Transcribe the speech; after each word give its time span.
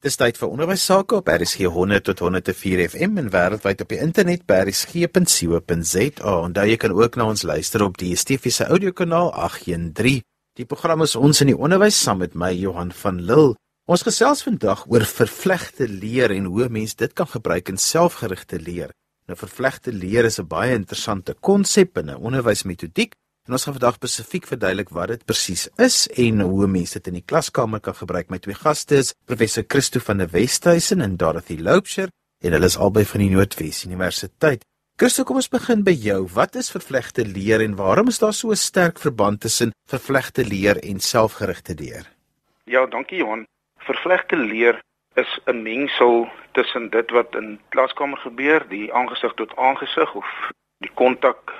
Dis 0.00 0.16
tyd 0.16 0.38
vir 0.40 0.48
onderwys 0.48 0.80
sake 0.88 1.18
op 1.18 1.26
RSG 1.28 1.66
100 1.68 2.06
tot 2.08 2.22
104 2.24 2.80
FM 2.86 3.18
en 3.20 3.26
wêreldwyd 3.34 3.82
op 3.84 3.90
die 3.92 3.98
internet 4.00 4.46
by 4.48 4.62
rsg.co.za. 4.64 6.06
Onthou 6.24 6.64
jy 6.70 6.78
kan 6.80 6.94
ook 6.96 7.18
na 7.20 7.26
ons 7.28 7.42
luister 7.44 7.84
op 7.84 7.98
die 8.00 8.14
DSTV 8.14 8.48
se 8.48 8.64
audiokanaal 8.72 9.28
813. 9.36 10.22
Die 10.56 10.64
program 10.64 11.04
is 11.04 11.18
ons 11.20 11.42
in 11.44 11.52
die 11.52 11.58
onderwys 11.58 12.00
saam 12.00 12.22
met 12.24 12.32
my 12.32 12.48
Johan 12.56 12.94
van 12.96 13.20
Lille. 13.28 13.58
Ons 13.92 14.06
gesels 14.08 14.40
vandag 14.46 14.86
oor 14.88 15.04
vervlegte 15.04 15.84
leer 15.84 16.32
en 16.32 16.48
hoe 16.48 16.70
mense 16.72 16.96
dit 16.96 17.12
kan 17.12 17.28
gebruik 17.28 17.68
in 17.68 17.76
selfgerigte 17.76 18.56
leer. 18.56 18.96
Nou 19.28 19.36
vervlegte 19.36 19.92
leer 19.92 20.24
is 20.24 20.40
'n 20.40 20.48
baie 20.48 20.72
interessante 20.80 21.36
konsep 21.40 21.98
in 21.98 22.08
'n 22.08 22.16
onderwysmetodiek 22.16 23.12
En 23.48 23.56
ons 23.56 23.64
gaan 23.64 23.76
vandag 23.76 23.96
spesifiek 23.96 24.46
verduidelik 24.46 24.90
wat 24.92 25.08
dit 25.08 25.22
presies 25.24 25.68
is 25.80 26.06
en 26.20 26.40
hoe 26.44 26.66
mense 26.68 26.98
dit 26.98 27.06
in 27.08 27.20
die 27.20 27.26
klaskamer 27.26 27.80
kan 27.80 27.96
gebruik. 27.96 28.28
My 28.30 28.38
twee 28.38 28.54
gaste 28.54 28.98
is 29.00 29.14
professor 29.24 29.64
Christo 29.66 30.00
van 30.04 30.20
der 30.20 30.28
Westhuizen 30.34 31.00
en 31.00 31.16
Dorothy 31.16 31.56
Loubser 31.58 32.12
en 32.44 32.52
hulle 32.52 32.68
is 32.68 32.76
albei 32.76 33.04
van 33.08 33.24
die 33.24 33.30
Noordwes 33.32 33.84
Universiteit. 33.86 34.64
Christo, 35.00 35.24
kom 35.24 35.40
ons 35.40 35.48
begin 35.48 35.80
by 35.80 35.94
jou. 35.96 36.26
Wat 36.34 36.58
is 36.60 36.68
vervlegte 36.68 37.24
leer 37.24 37.64
en 37.64 37.78
waarom 37.78 38.12
is 38.12 38.20
daar 38.20 38.36
so 38.36 38.50
'n 38.50 38.56
sterk 38.56 38.98
verband 38.98 39.40
tussen 39.40 39.72
vervlegte 39.88 40.44
leer 40.44 40.76
en 40.76 41.00
selfgerigte 41.00 41.74
leer? 41.74 42.04
Ja, 42.64 42.86
dankie 42.86 43.18
Johan. 43.18 43.46
Vervlegte 43.78 44.36
leer 44.36 44.80
is 45.14 45.40
'n 45.46 45.62
mengsel 45.62 46.28
tussen 46.52 46.90
dit 46.90 47.10
wat 47.10 47.34
in 47.34 47.60
klaskamer 47.68 48.18
gebeur, 48.18 48.68
die 48.68 48.92
aangesig 48.92 49.32
tot 49.34 49.56
aangesig 49.56 50.14
of 50.14 50.26
die 50.78 50.92
kontak 50.94 51.52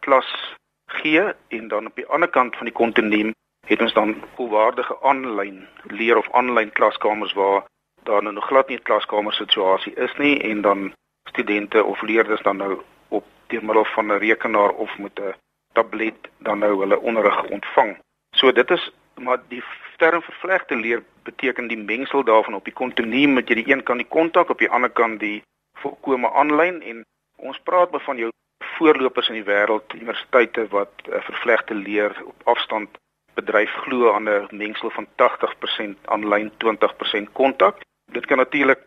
klas 0.00 0.57
gee 0.88 1.32
en 1.48 1.68
dan 1.68 1.86
op 1.86 1.94
die 1.94 2.06
ander 2.06 2.28
kant 2.28 2.56
van 2.56 2.66
die 2.66 2.74
kontinuum 2.74 3.34
het 3.66 3.80
ons 3.80 3.92
dan 3.92 4.16
volwaardige 4.34 4.96
aanlyn 5.02 5.66
leer 5.82 6.16
of 6.16 6.32
aanlyn 6.32 6.72
klaskamers 6.72 7.32
waar 7.32 7.64
daar 8.02 8.22
nou 8.22 8.34
nog 8.34 8.46
glad 8.46 8.68
nie 8.68 8.78
'n 8.78 8.82
klaskamer 8.82 9.32
situasie 9.32 9.94
is 9.94 10.16
nie 10.16 10.40
en 10.50 10.60
dan 10.60 10.92
studente 11.28 11.84
of 11.84 12.02
leerders 12.02 12.42
dan 12.42 12.56
nou 12.56 12.80
op 13.08 13.24
deur 13.46 13.64
middel 13.64 13.84
van 13.84 14.06
'n 14.06 14.18
rekenaar 14.18 14.70
of 14.70 14.98
met 14.98 15.20
'n 15.20 15.34
tablet 15.72 16.28
dan 16.38 16.58
nou 16.58 16.78
hulle 16.80 16.98
onderrig 17.00 17.44
ontvang. 17.44 17.98
So 18.36 18.52
dit 18.52 18.70
is 18.70 18.92
maar 19.14 19.40
die 19.48 19.62
term 19.96 20.22
vervlegte 20.22 20.76
leer 20.76 21.02
beteken 21.22 21.66
die 21.68 21.78
mengsel 21.78 22.24
daarvan 22.24 22.54
op 22.54 22.64
die 22.64 22.72
kontinuum 22.72 23.32
met 23.32 23.48
jy 23.48 23.54
die 23.54 23.72
een 23.72 23.82
kant 23.82 23.98
die 23.98 24.08
kontak 24.08 24.48
op 24.48 24.58
die 24.58 24.70
ander 24.70 24.90
kant 24.90 25.20
die 25.20 25.42
volkome 25.72 26.30
aanlyn 26.30 26.82
en 26.82 27.04
ons 27.36 27.58
praat 27.58 27.88
van 28.02 28.16
jou 28.16 28.30
voorlopers 28.58 29.28
in 29.28 29.34
die 29.34 29.44
wêreld, 29.44 29.94
universiteite 29.94 30.66
wat 30.68 30.92
uh, 31.08 31.20
vervlegte 31.20 31.74
leer 31.74 32.22
op 32.24 32.40
afstand 32.44 32.98
bedryf 33.34 33.72
glo 33.84 34.12
aan 34.12 34.28
'n 34.28 34.48
mengsel 34.50 34.90
van 34.90 35.06
80% 35.16 35.96
aanlyn, 36.04 36.50
20% 36.58 37.32
kontak. 37.32 37.76
Dit 38.12 38.26
kan 38.26 38.36
natuurlik 38.36 38.80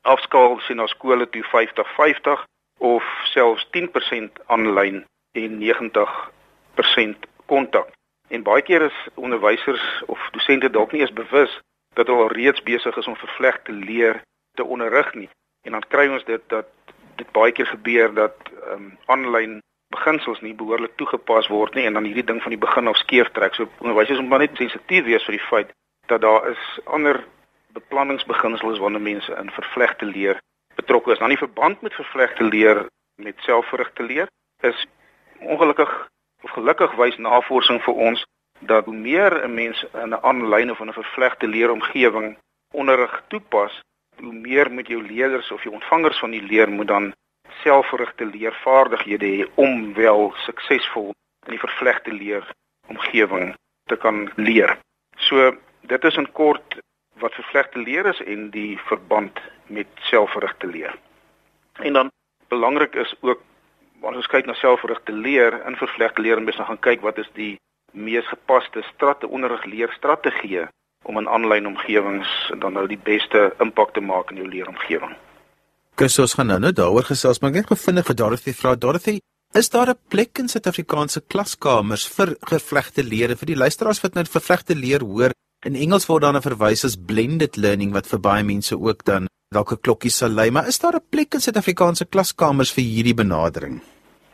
afskaal 0.00 0.58
sien 0.58 0.76
na 0.76 0.86
skole 0.86 1.28
toe 1.28 1.44
50-50 1.44 2.44
of 2.78 3.04
selfs 3.24 3.66
10% 3.70 4.44
aanlyn 4.46 5.04
en 5.32 5.58
90% 5.58 7.18
kontak. 7.46 7.88
En 8.28 8.42
baie 8.42 8.62
keer 8.62 8.82
is 8.82 9.08
onderwysers 9.14 10.02
of 10.06 10.28
dosente 10.30 10.70
dalk 10.70 10.92
nie 10.92 11.00
eens 11.00 11.12
bewus 11.12 11.60
dat 11.94 12.06
hulle 12.06 12.22
al 12.22 12.32
reeds 12.32 12.62
besig 12.62 12.96
is 12.96 13.06
om 13.06 13.16
vervlegte 13.16 13.72
leer 13.72 14.22
te 14.54 14.64
onderrig 14.64 15.14
nie. 15.14 15.28
En 15.62 15.72
dan 15.72 15.84
kry 15.88 16.08
ons 16.08 16.24
dit 16.24 16.42
dat 16.46 16.66
dit 17.20 17.32
baie 17.36 17.52
keer 17.52 17.68
gebeur 17.70 18.14
dat 18.14 18.36
ehm 18.50 18.72
um, 18.74 18.86
aanlyn 19.14 19.58
beginsels 19.90 20.40
nie 20.40 20.54
behoorlik 20.54 20.94
toegepas 20.96 21.48
word 21.50 21.74
nie 21.74 21.84
en 21.86 21.98
dan 21.98 22.06
hierdie 22.06 22.26
ding 22.26 22.38
van 22.42 22.54
die 22.54 22.64
begin 22.64 22.88
af 22.88 22.98
skeef 23.00 23.30
trek. 23.34 23.54
So 23.54 23.68
onderwysers 23.82 24.20
moet 24.20 24.28
maar 24.32 24.44
net 24.44 24.60
sensitief 24.60 25.04
wees 25.04 25.26
vir 25.26 25.36
die 25.36 25.48
feit 25.48 25.72
dat 26.12 26.22
daar 26.22 26.46
is 26.50 26.62
ander 26.84 27.24
beplanningsbeginsels 27.74 28.78
wanneer 28.82 29.02
mense 29.02 29.34
in 29.42 29.50
vervlegte 29.50 30.06
leer 30.06 30.40
betrokke 30.78 31.12
is. 31.12 31.18
Dan 31.18 31.28
nie 31.34 31.42
verband 31.42 31.82
met 31.82 31.94
vervlegte 31.94 32.44
leer 32.44 32.86
met 33.16 33.46
selfverrigte 33.46 34.02
leer 34.02 34.30
is 34.62 34.86
ongelukkig 35.40 35.90
of 36.42 36.50
gelukkig 36.50 36.94
wys 36.96 37.18
navorsing 37.18 37.82
vir 37.84 37.94
ons 37.94 38.24
dat 38.60 38.84
hoe 38.84 38.94
meer 38.94 39.44
'n 39.44 39.54
mens 39.54 39.84
in 39.92 40.14
'n 40.14 40.22
aanlyn 40.22 40.70
of 40.70 40.80
in 40.80 40.88
'n 40.88 41.00
vervlegte 41.00 41.46
leeromgewing 41.46 42.36
onderrig 42.72 43.22
toepas, 43.28 43.82
hoe 44.20 44.32
meer 44.32 44.70
moet 44.70 44.88
jou 44.88 45.02
leerders 45.02 45.50
of 45.50 45.62
jou 45.62 45.74
ontvangers 45.74 46.18
van 46.18 46.30
die 46.30 46.42
leer 46.42 46.70
moet 46.70 46.88
dan 46.88 47.12
selfgerigte 47.62 48.24
leervaardighede 48.24 49.26
hê 49.26 49.48
om 49.54 49.94
wel 49.94 50.32
suksesvol 50.46 51.10
in 51.46 51.56
die 51.56 51.62
vervlegte 51.62 52.12
leer 52.12 52.46
omgewing 52.88 53.54
te 53.88 53.96
kan 53.96 54.28
leer. 54.36 54.76
So 55.16 55.52
dit 55.80 56.04
is 56.04 56.16
in 56.16 56.32
kort 56.32 56.78
wat 57.20 57.36
vervlegte 57.36 57.78
leer 57.78 58.06
is 58.06 58.20
en 58.24 58.50
die 58.50 58.78
verband 58.88 59.40
met 59.66 59.88
selfgerigte 60.10 60.66
leer. 60.66 60.96
En 61.80 61.92
dan 61.92 62.10
belangrik 62.48 62.94
is 62.94 63.14
ook 63.20 63.42
wanneer 64.00 64.22
ons 64.22 64.32
kyk 64.32 64.46
na 64.46 64.56
selfgerigte 64.56 65.12
leer 65.12 65.60
in 65.66 65.76
vervlegte 65.76 66.22
leer 66.22 66.40
en 66.40 66.44
mens 66.44 66.60
gaan 66.60 66.84
kyk 66.86 67.04
wat 67.04 67.18
is 67.18 67.28
die 67.36 67.58
mees 67.92 68.26
gepaste 68.26 68.82
strategie 68.92 69.28
onderrig 69.28 69.64
leerstrategieë 69.64 70.68
om 71.10 71.18
in 71.18 71.28
aanlyn 71.28 71.66
omgewings 71.72 72.30
dan 72.62 72.78
nou 72.78 72.86
die 72.90 73.00
beste 73.10 73.50
impak 73.64 73.96
te 73.96 74.04
maak 74.04 74.30
in 74.30 74.40
jou 74.42 74.48
leeromgewing. 74.48 75.16
Kus 75.98 76.18
ons 76.22 76.36
gaan 76.38 76.48
nou 76.52 76.60
nou 76.62 76.72
daaroor 76.72 77.10
gesels, 77.10 77.42
maar 77.42 77.50
ek 77.50 77.64
het 77.64 77.72
gevind 77.74 78.06
vir 78.06 78.16
Dorothy 78.22 78.54
vra 78.56 78.76
Dorothy, 78.84 79.18
is 79.60 79.70
daar 79.74 79.90
'n 79.90 79.98
plek 80.08 80.38
in 80.38 80.48
Suid-Afrikaanse 80.48 81.20
klaskamers 81.26 82.06
vir 82.16 82.36
gevlegte 82.52 83.02
leer 83.02 83.36
vir 83.36 83.46
die 83.46 83.56
luisteraars 83.56 84.02
wat 84.02 84.14
nou 84.14 84.24
vervlegte 84.24 84.74
leer 84.74 85.02
hoor? 85.02 85.32
In 85.66 85.74
Engels 85.74 86.06
word 86.06 86.22
daarna 86.22 86.40
verwys 86.40 86.84
as 86.84 86.96
blended 86.96 87.56
learning 87.56 87.92
wat 87.92 88.06
vir 88.06 88.20
baie 88.20 88.44
mense 88.44 88.78
ook 88.78 89.04
dan 89.04 89.26
dalk 89.52 89.72
'n 89.72 89.82
klokkie 89.82 90.10
sal 90.10 90.30
lei, 90.30 90.50
maar 90.50 90.68
is 90.68 90.78
daar 90.78 90.94
'n 90.94 91.10
plek 91.10 91.34
in 91.34 91.40
Suid-Afrikaanse 91.40 92.04
klaskamers 92.04 92.72
vir 92.72 92.84
hierdie 92.84 93.14
benadering? 93.14 93.82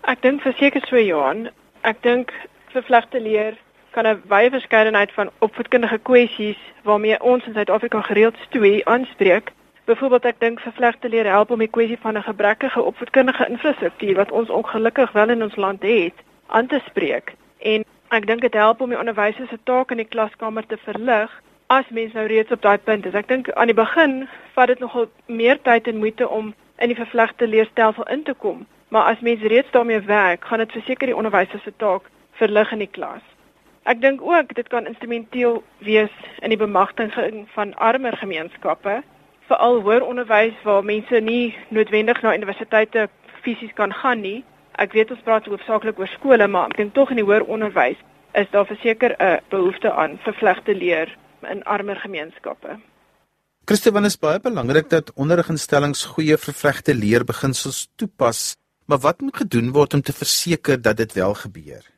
Ek 0.04 0.22
dink 0.22 0.42
verseker 0.42 0.82
so 0.86 0.96
Johan. 0.96 1.48
Ek 1.82 2.02
dink 2.02 2.32
vervlegte 2.72 3.20
leer 3.20 3.56
kan 3.96 4.06
'n 4.06 4.22
wye 4.28 4.50
verskeidenheid 4.50 5.12
van 5.12 5.30
opvoedkundige 5.38 5.98
kwessies 5.98 6.60
waarmee 6.82 7.22
ons 7.22 7.46
in 7.46 7.52
Suid-Afrika 7.52 8.00
gereeld 8.00 8.36
stoei 8.46 8.80
aanspreek. 8.84 9.52
Byvoorbeeld 9.84 10.24
ek 10.24 10.40
dink 10.40 10.60
vervlegte 10.60 11.08
leer 11.08 11.26
help 11.26 11.50
om 11.50 11.58
die 11.58 11.74
kwessie 11.76 11.98
van 12.00 12.16
'n 12.16 12.22
gebrekkige 12.22 12.82
opvoedkundige 12.82 13.48
infrastruktuur 13.48 14.16
wat 14.16 14.30
ons 14.30 14.50
ongelukkig 14.50 15.12
wel 15.12 15.28
in 15.28 15.42
ons 15.42 15.56
land 15.56 15.82
het, 15.82 16.14
aan 16.46 16.66
te 16.66 16.80
spreek. 16.84 17.34
En 17.58 17.84
ek 18.08 18.26
dink 18.26 18.40
dit 18.40 18.54
help 18.54 18.80
om 18.80 18.88
die 18.88 18.98
onderwysers 18.98 19.48
se 19.48 19.58
taak 19.64 19.90
in 19.90 19.96
die 19.96 20.12
klaskamer 20.14 20.66
te 20.66 20.76
verlig 20.76 21.42
as 21.66 21.88
mens 21.88 22.12
nou 22.12 22.26
reeds 22.26 22.52
op 22.52 22.62
daai 22.62 22.78
punt 22.78 23.06
is. 23.06 23.14
Ek 23.14 23.28
dink 23.28 23.52
aan 23.52 23.66
die 23.66 23.82
begin 23.84 24.28
vat 24.52 24.66
dit 24.66 24.78
nogal 24.78 25.06
meer 25.26 25.62
tyd 25.62 25.86
en 25.86 25.96
moeite 25.96 26.28
om 26.28 26.54
in 26.78 26.88
die 26.88 26.96
vervlegte 26.96 27.46
leerstelsel 27.46 28.02
in 28.02 28.22
te 28.22 28.34
kom, 28.34 28.66
maar 28.88 29.02
as 29.02 29.20
mens 29.20 29.40
reeds 29.40 29.70
daarmee 29.70 30.00
werk, 30.00 30.44
gaan 30.44 30.58
dit 30.58 30.72
verseker 30.72 31.06
die 31.06 31.16
onderwysers 31.16 31.62
se 31.62 31.72
taak 31.76 32.02
verlig 32.30 32.72
in 32.72 32.78
die 32.78 32.92
klas. 32.92 33.35
Ek 33.86 34.00
dink 34.02 34.22
ook 34.22 34.54
dit 34.58 34.66
kan 34.68 34.86
instrumenteel 34.90 35.60
wees 35.78 36.14
in 36.42 36.50
die 36.50 36.58
bemagtiging 36.58 37.44
van 37.54 37.74
armer 37.78 38.16
gemeenskappe, 38.18 38.96
veral 39.46 39.78
hoër 39.86 40.02
onderwys 40.02 40.58
waar 40.66 40.82
mense 40.82 41.20
nie 41.22 41.54
noodwendig 41.70 42.18
na 42.22 42.34
universiteite 42.34 43.06
fisies 43.46 43.70
kan 43.78 43.94
gaan 43.94 44.24
nie. 44.26 44.42
Ek 44.82 44.90
weet 44.98 45.14
ons 45.14 45.22
praat 45.22 45.46
hoofsaaklik 45.46 46.02
oor 46.02 46.10
skole, 46.16 46.50
maar 46.50 46.74
ek 46.74 46.82
dink 46.82 46.94
tog 46.98 47.14
in 47.14 47.22
die 47.22 47.28
hoër 47.28 47.46
onderwys 47.46 48.02
is 48.34 48.50
daar 48.50 48.66
verseker 48.66 49.14
'n 49.22 49.38
behoefte 49.54 49.92
aan 49.92 50.18
vervlegte 50.26 50.74
leer 50.74 51.16
in 51.46 51.62
armer 51.62 51.96
gemeenskappe. 51.96 52.78
Christoffel 53.64 54.04
is 54.04 54.18
baie 54.18 54.40
belangrik 54.40 54.90
dat 54.90 55.12
onderriginstellings 55.14 56.04
goeie 56.04 56.36
vervlegte 56.36 56.94
leerbeginsels 56.94 57.88
toepas, 57.96 58.56
maar 58.86 58.98
wat 58.98 59.20
moet 59.20 59.36
gedoen 59.36 59.72
word 59.72 59.94
om 59.94 60.02
te 60.02 60.12
verseker 60.12 60.82
dat 60.82 60.96
dit 60.96 61.12
wel 61.12 61.34
gebeur? 61.34 61.95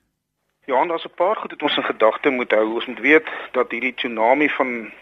Ja, 0.69 0.87
daar's 0.87 1.05
'n 1.05 1.15
paar 1.15 1.37
goed 1.37 1.51
wat 1.51 1.63
ons 1.63 1.77
in 1.77 1.85
gedagte 1.85 2.31
moet 2.31 2.51
hou. 2.51 2.75
Ons 2.75 2.87
moet 2.87 2.99
weet 2.99 3.29
dat 3.53 3.71
hierdie 3.71 3.95
tsunami 3.95 4.49
van 4.49 4.93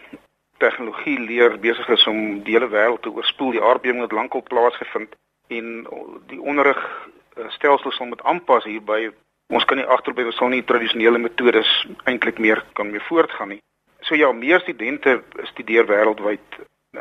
tegnologie 0.57 1.19
leer 1.19 1.59
besig 1.59 1.87
is 1.87 2.07
om 2.07 2.43
die 2.43 2.53
hele 2.53 2.69
wêreld 2.69 3.01
te 3.01 3.11
oorspoel. 3.11 3.51
Die 3.51 3.61
aardbewing 3.61 4.01
het 4.01 4.11
lankal 4.11 4.43
plaasgevind 4.43 5.15
en 5.47 5.87
die 6.27 6.41
onderrig 6.41 7.09
eh, 7.35 7.49
stelsels 7.49 7.95
sal 7.95 8.05
moet 8.05 8.23
aanpas 8.23 8.63
hierby. 8.63 9.11
Ons 9.47 9.65
kan 9.65 9.77
nie 9.77 9.85
agterbly 9.85 10.25
ons 10.25 10.35
sal 10.35 10.47
nie 10.47 10.63
tradisionele 10.63 11.17
metodes 11.17 11.87
eintlik 12.03 12.37
meer 12.37 12.63
kan 12.73 12.91
mee 12.91 13.01
voortgaan 13.09 13.47
nie. 13.47 13.61
So 13.99 14.15
ja, 14.15 14.31
meer 14.31 14.59
studente 14.59 15.23
studeer 15.43 15.85
wêreldwyd 15.85 16.47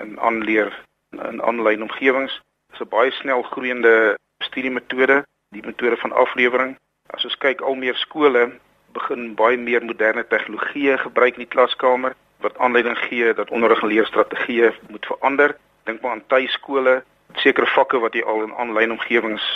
in 0.00 0.20
aanleer 0.20 0.84
in 1.10 1.42
aanlyn 1.42 1.82
omgewings. 1.82 2.40
Dit 2.66 2.80
is 2.80 2.86
'n 2.86 2.88
baie 2.88 3.10
snel 3.10 3.42
groeiende 3.42 4.18
studiemetode, 4.38 5.24
die 5.50 5.66
metode 5.66 5.96
van 5.96 6.12
aflewering 6.12 6.76
As 7.14 7.24
ons 7.24 7.36
kyk 7.38 7.60
al 7.60 7.74
meer 7.74 7.94
skole 7.94 8.52
begin 8.96 9.34
baie 9.34 9.56
meer 9.56 9.84
moderne 9.84 10.24
tegnologieë 10.24 10.98
gebruik 11.04 11.36
in 11.36 11.44
die 11.44 11.54
klaskamer 11.54 12.16
wat 12.44 12.58
aanleiding 12.58 12.96
gee 13.06 13.34
dat 13.34 13.50
onderrig 13.50 13.82
en 13.82 13.92
leerstrategieë 13.92 14.72
moet 14.88 15.06
verander. 15.06 15.56
Dink 15.84 16.02
maar 16.02 16.16
aan 16.16 16.26
tuiskole, 16.26 17.02
sekere 17.42 17.66
vakke 17.74 18.00
wat 18.02 18.14
jy 18.14 18.24
al 18.24 18.42
in 18.46 18.54
aanlyn 18.54 18.94
omgewings 18.96 19.46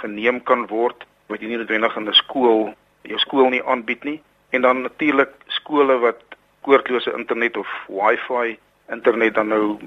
geneem 0.00 0.42
kan 0.42 0.66
word 0.70 1.04
wat 1.28 1.42
jy 1.42 1.50
nie 1.50 1.60
noodwendig 1.60 1.96
in 1.96 2.08
'n 2.08 2.14
skool 2.14 2.74
jou 3.02 3.18
skool 3.18 3.50
nie 3.50 3.64
aanbied 3.64 4.04
nie. 4.04 4.20
En 4.50 4.62
dan 4.62 4.82
natuurlik 4.82 5.32
skole 5.46 5.98
wat 5.98 6.22
koordlose 6.62 7.12
internet 7.12 7.56
of 7.56 7.68
wifi 7.88 8.58
internet 8.92 9.34
dan 9.34 9.48
nou 9.48 9.78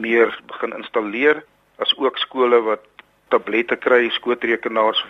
meer 0.00 0.40
begin 0.46 0.76
installeer 0.76 1.42
as 1.78 1.94
ook 1.96 2.18
skole 2.18 2.60
wat 2.60 2.84
tablette 3.28 3.76
kry, 3.76 4.08
skootrekenaars 4.10 5.04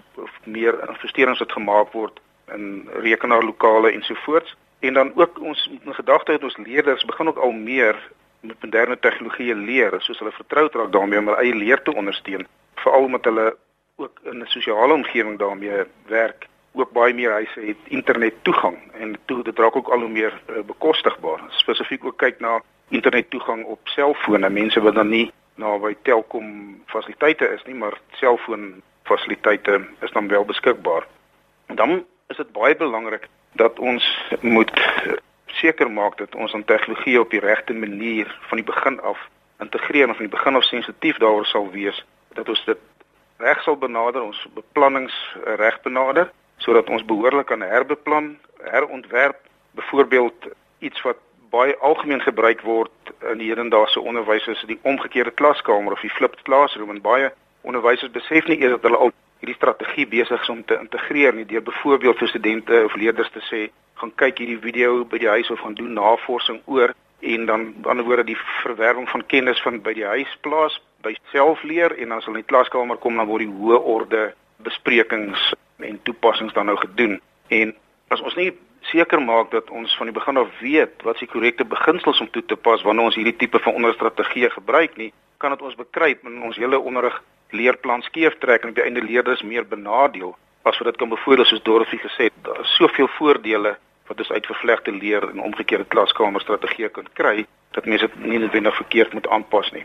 meer 0.50 0.78
investerings 0.88 1.38
wat 1.38 1.52
gemaak 1.52 1.92
word 1.92 2.20
in 2.54 2.88
rekenaarlokale 3.02 3.92
ensovoorts. 3.92 4.56
En 4.80 4.94
dan 4.94 5.12
ook 5.14 5.40
ons 5.40 5.70
in 5.84 5.94
gedagte 5.94 6.32
het 6.32 6.42
ons 6.42 6.56
leerders 6.56 7.04
begin 7.04 7.28
ook 7.28 7.38
al 7.38 7.52
meer 7.52 7.96
met 8.40 8.62
moderne 8.62 8.98
tegnologieë 8.98 9.54
leer 9.54 9.96
soos 9.98 10.18
hulle 10.18 10.32
vertroud 10.32 10.74
raak 10.74 10.92
daarmee 10.92 11.18
om 11.18 11.28
hulle 11.28 11.42
eie 11.42 11.54
leer 11.54 11.82
te 11.82 11.94
ondersteun, 11.94 12.46
veral 12.80 13.04
omdat 13.04 13.24
hulle 13.28 13.56
ook 13.96 14.20
in 14.22 14.40
'n 14.40 14.46
sosiale 14.46 14.92
omgewing 14.92 15.38
daarmee 15.38 15.84
werk. 16.06 16.46
Ook 16.72 16.92
baie 16.92 17.14
meer 17.14 17.30
huise 17.30 17.60
het 17.60 17.76
internet 17.84 18.34
toegang 18.42 18.78
en 18.92 19.16
toe 19.24 19.42
dit 19.42 19.58
raak 19.58 19.76
ook 19.76 19.88
al 19.88 20.00
hoe 20.00 20.08
meer 20.08 20.40
uh, 20.48 20.62
bekostigbaar. 20.66 21.40
Spesifiek 21.48 22.04
ook 22.04 22.16
kyk 22.16 22.40
na 22.40 22.62
internet 22.88 23.30
toegang 23.30 23.64
op 23.64 23.80
selfone. 23.84 24.48
Mense 24.48 24.80
wat 24.80 24.94
dan 24.94 25.08
nie 25.08 25.32
na 25.54 25.78
by 25.78 25.96
Telkom 26.02 26.80
fasiliteite 26.86 27.48
is 27.48 27.62
nie, 27.64 27.74
maar 27.74 28.00
selfoon 28.10 28.82
fasiliteite 29.10 29.80
is 30.00 30.12
dan 30.12 30.28
wel 30.28 30.44
beskikbaar. 30.44 31.06
Dan 31.66 32.04
is 32.28 32.36
dit 32.36 32.52
baie 32.52 32.76
belangrik 32.76 33.28
dat 33.52 33.78
ons 33.78 34.06
moet 34.40 34.70
seker 35.46 35.90
maak 35.90 36.18
dat 36.18 36.34
ons 36.34 36.54
aan 36.54 36.64
tegnologie 36.64 37.20
op 37.20 37.30
die 37.30 37.42
regte 37.42 37.74
manier 37.74 38.30
van 38.48 38.60
die 38.62 38.66
begin 38.66 39.00
af 39.00 39.18
integreer 39.58 40.08
en 40.08 40.14
van 40.14 40.28
die 40.28 40.36
begin 40.36 40.56
af 40.56 40.64
sensitief 40.64 41.18
daaroor 41.18 41.46
sal 41.46 41.70
wees 41.70 42.04
dat 42.38 42.48
ons 42.48 42.62
dit 42.64 42.78
reg 43.40 43.62
sal 43.62 43.76
benader, 43.76 44.22
ons 44.22 44.46
beplannings 44.54 45.16
reg 45.44 45.80
benader 45.82 46.30
sodat 46.60 46.88
ons 46.92 47.04
behoorlik 47.04 47.46
kan 47.48 47.62
herbeplan, 47.64 48.34
herontwerp, 48.62 49.38
byvoorbeeld 49.70 50.50
iets 50.78 51.02
wat 51.02 51.16
baie 51.50 51.76
algemeen 51.76 52.20
gebruik 52.20 52.60
word 52.60 53.12
in 53.32 53.40
die 53.40 53.48
hedendaagse 53.48 54.00
onderwys 54.00 54.46
is 54.52 54.62
die 54.68 54.78
omgekeerde 54.82 55.32
klaskamer 55.34 55.96
of 55.96 56.04
die 56.04 56.12
flipped 56.12 56.42
classroom 56.46 56.92
en 56.94 57.00
baie 57.02 57.32
onderwysers 57.62 58.12
besef 58.12 58.46
nie 58.48 58.58
eers 58.60 58.76
dat 58.76 58.86
hulle 58.88 59.00
al 59.06 59.12
hierdie 59.40 59.56
strategie 59.56 60.06
besig 60.06 60.42
is 60.42 60.52
om 60.52 60.64
te 60.64 60.78
integreer 60.80 61.34
nie. 61.34 61.46
Deur 61.48 61.62
byvoorbeeld 61.62 62.18
vir 62.18 62.28
studente 62.28 62.82
of 62.84 62.96
leerders 62.96 63.30
te 63.32 63.42
sê 63.48 63.68
gaan 64.00 64.12
kyk 64.22 64.40
hierdie 64.40 64.60
video 64.60 65.04
by 65.04 65.20
die 65.20 65.28
huis 65.28 65.50
of 65.50 65.60
gaan 65.64 65.76
doen 65.78 65.92
navorsing 65.96 66.60
oor. 66.66 66.94
En 67.20 67.46
dan 67.46 67.66
aan 67.84 68.00
die 68.00 68.06
woorde 68.06 68.24
die 68.24 68.38
verwerwing 68.62 69.08
van 69.08 69.26
kennis 69.26 69.60
van 69.64 69.80
by 69.84 69.92
die 69.96 70.08
huis 70.08 70.32
plaas 70.40 70.78
by 71.04 71.14
selfleer 71.32 71.96
en 72.00 72.12
as 72.16 72.24
hulle 72.28 72.40
in 72.40 72.44
die 72.44 72.52
klaskamer 72.52 73.00
kom 73.00 73.20
dan 73.20 73.28
word 73.28 73.44
die 73.44 73.52
hoë 73.52 73.80
orde 73.94 74.24
besprekings 74.64 75.52
en 75.80 76.00
toepassings 76.04 76.56
dan 76.56 76.68
nou 76.68 76.76
gedoen. 76.80 77.20
En 77.48 77.72
as 78.12 78.20
ons 78.20 78.36
nie 78.36 78.52
seker 78.88 79.20
maak 79.20 79.50
dat 79.52 79.70
ons 79.70 79.92
van 79.96 80.08
die 80.08 80.16
begin 80.16 80.40
af 80.40 80.52
weet 80.60 81.02
wat 81.04 81.18
se 81.20 81.28
korrekte 81.28 81.64
beginsels 81.68 82.20
om 82.20 82.30
toe 82.32 82.44
te 82.44 82.56
pas 82.56 82.82
wanneer 82.82 83.10
ons 83.10 83.18
hierdie 83.18 83.36
tipe 83.36 83.60
van 83.60 83.76
onderstrategie 83.76 84.48
gebruik 84.50 84.96
nie 84.96 85.12
kan 85.40 85.52
dit 85.54 85.62
ons 85.64 85.76
bekruip 85.76 86.24
in 86.28 86.40
ons 86.42 86.56
hele 86.60 86.78
onderrig 86.78 87.20
leerplan 87.52 88.02
skeef 88.02 88.38
trek 88.38 88.62
en 88.62 88.68
op 88.68 88.74
die 88.74 88.84
einde 88.84 89.02
leerders 89.02 89.42
meer 89.42 89.66
benadeel 89.66 90.36
as 90.62 90.78
wat 90.78 90.90
dit 90.90 90.96
kan 90.96 91.08
bevoordeel 91.08 91.44
soos 91.44 91.62
Dorothy 91.62 91.96
gesê 91.96 92.28
het 92.28 92.42
daar 92.42 92.60
is 92.60 92.74
soveel 92.76 93.08
voordele 93.18 93.76
wat 94.10 94.18
ons 94.18 94.32
uit 94.32 94.46
vervlegte 94.46 94.92
leer 94.92 95.28
en 95.28 95.42
omgekeerde 95.42 95.84
klaskamer 95.84 96.40
strategie 96.40 96.88
kan 96.88 97.08
kry 97.12 97.46
dat 97.70 97.86
mense 97.86 98.06
dit 98.06 98.26
nie 98.26 98.38
noodwendig 98.42 98.76
verkeerd 98.76 99.12
moet 99.12 99.28
aanpas 99.28 99.70
nie. 99.70 99.84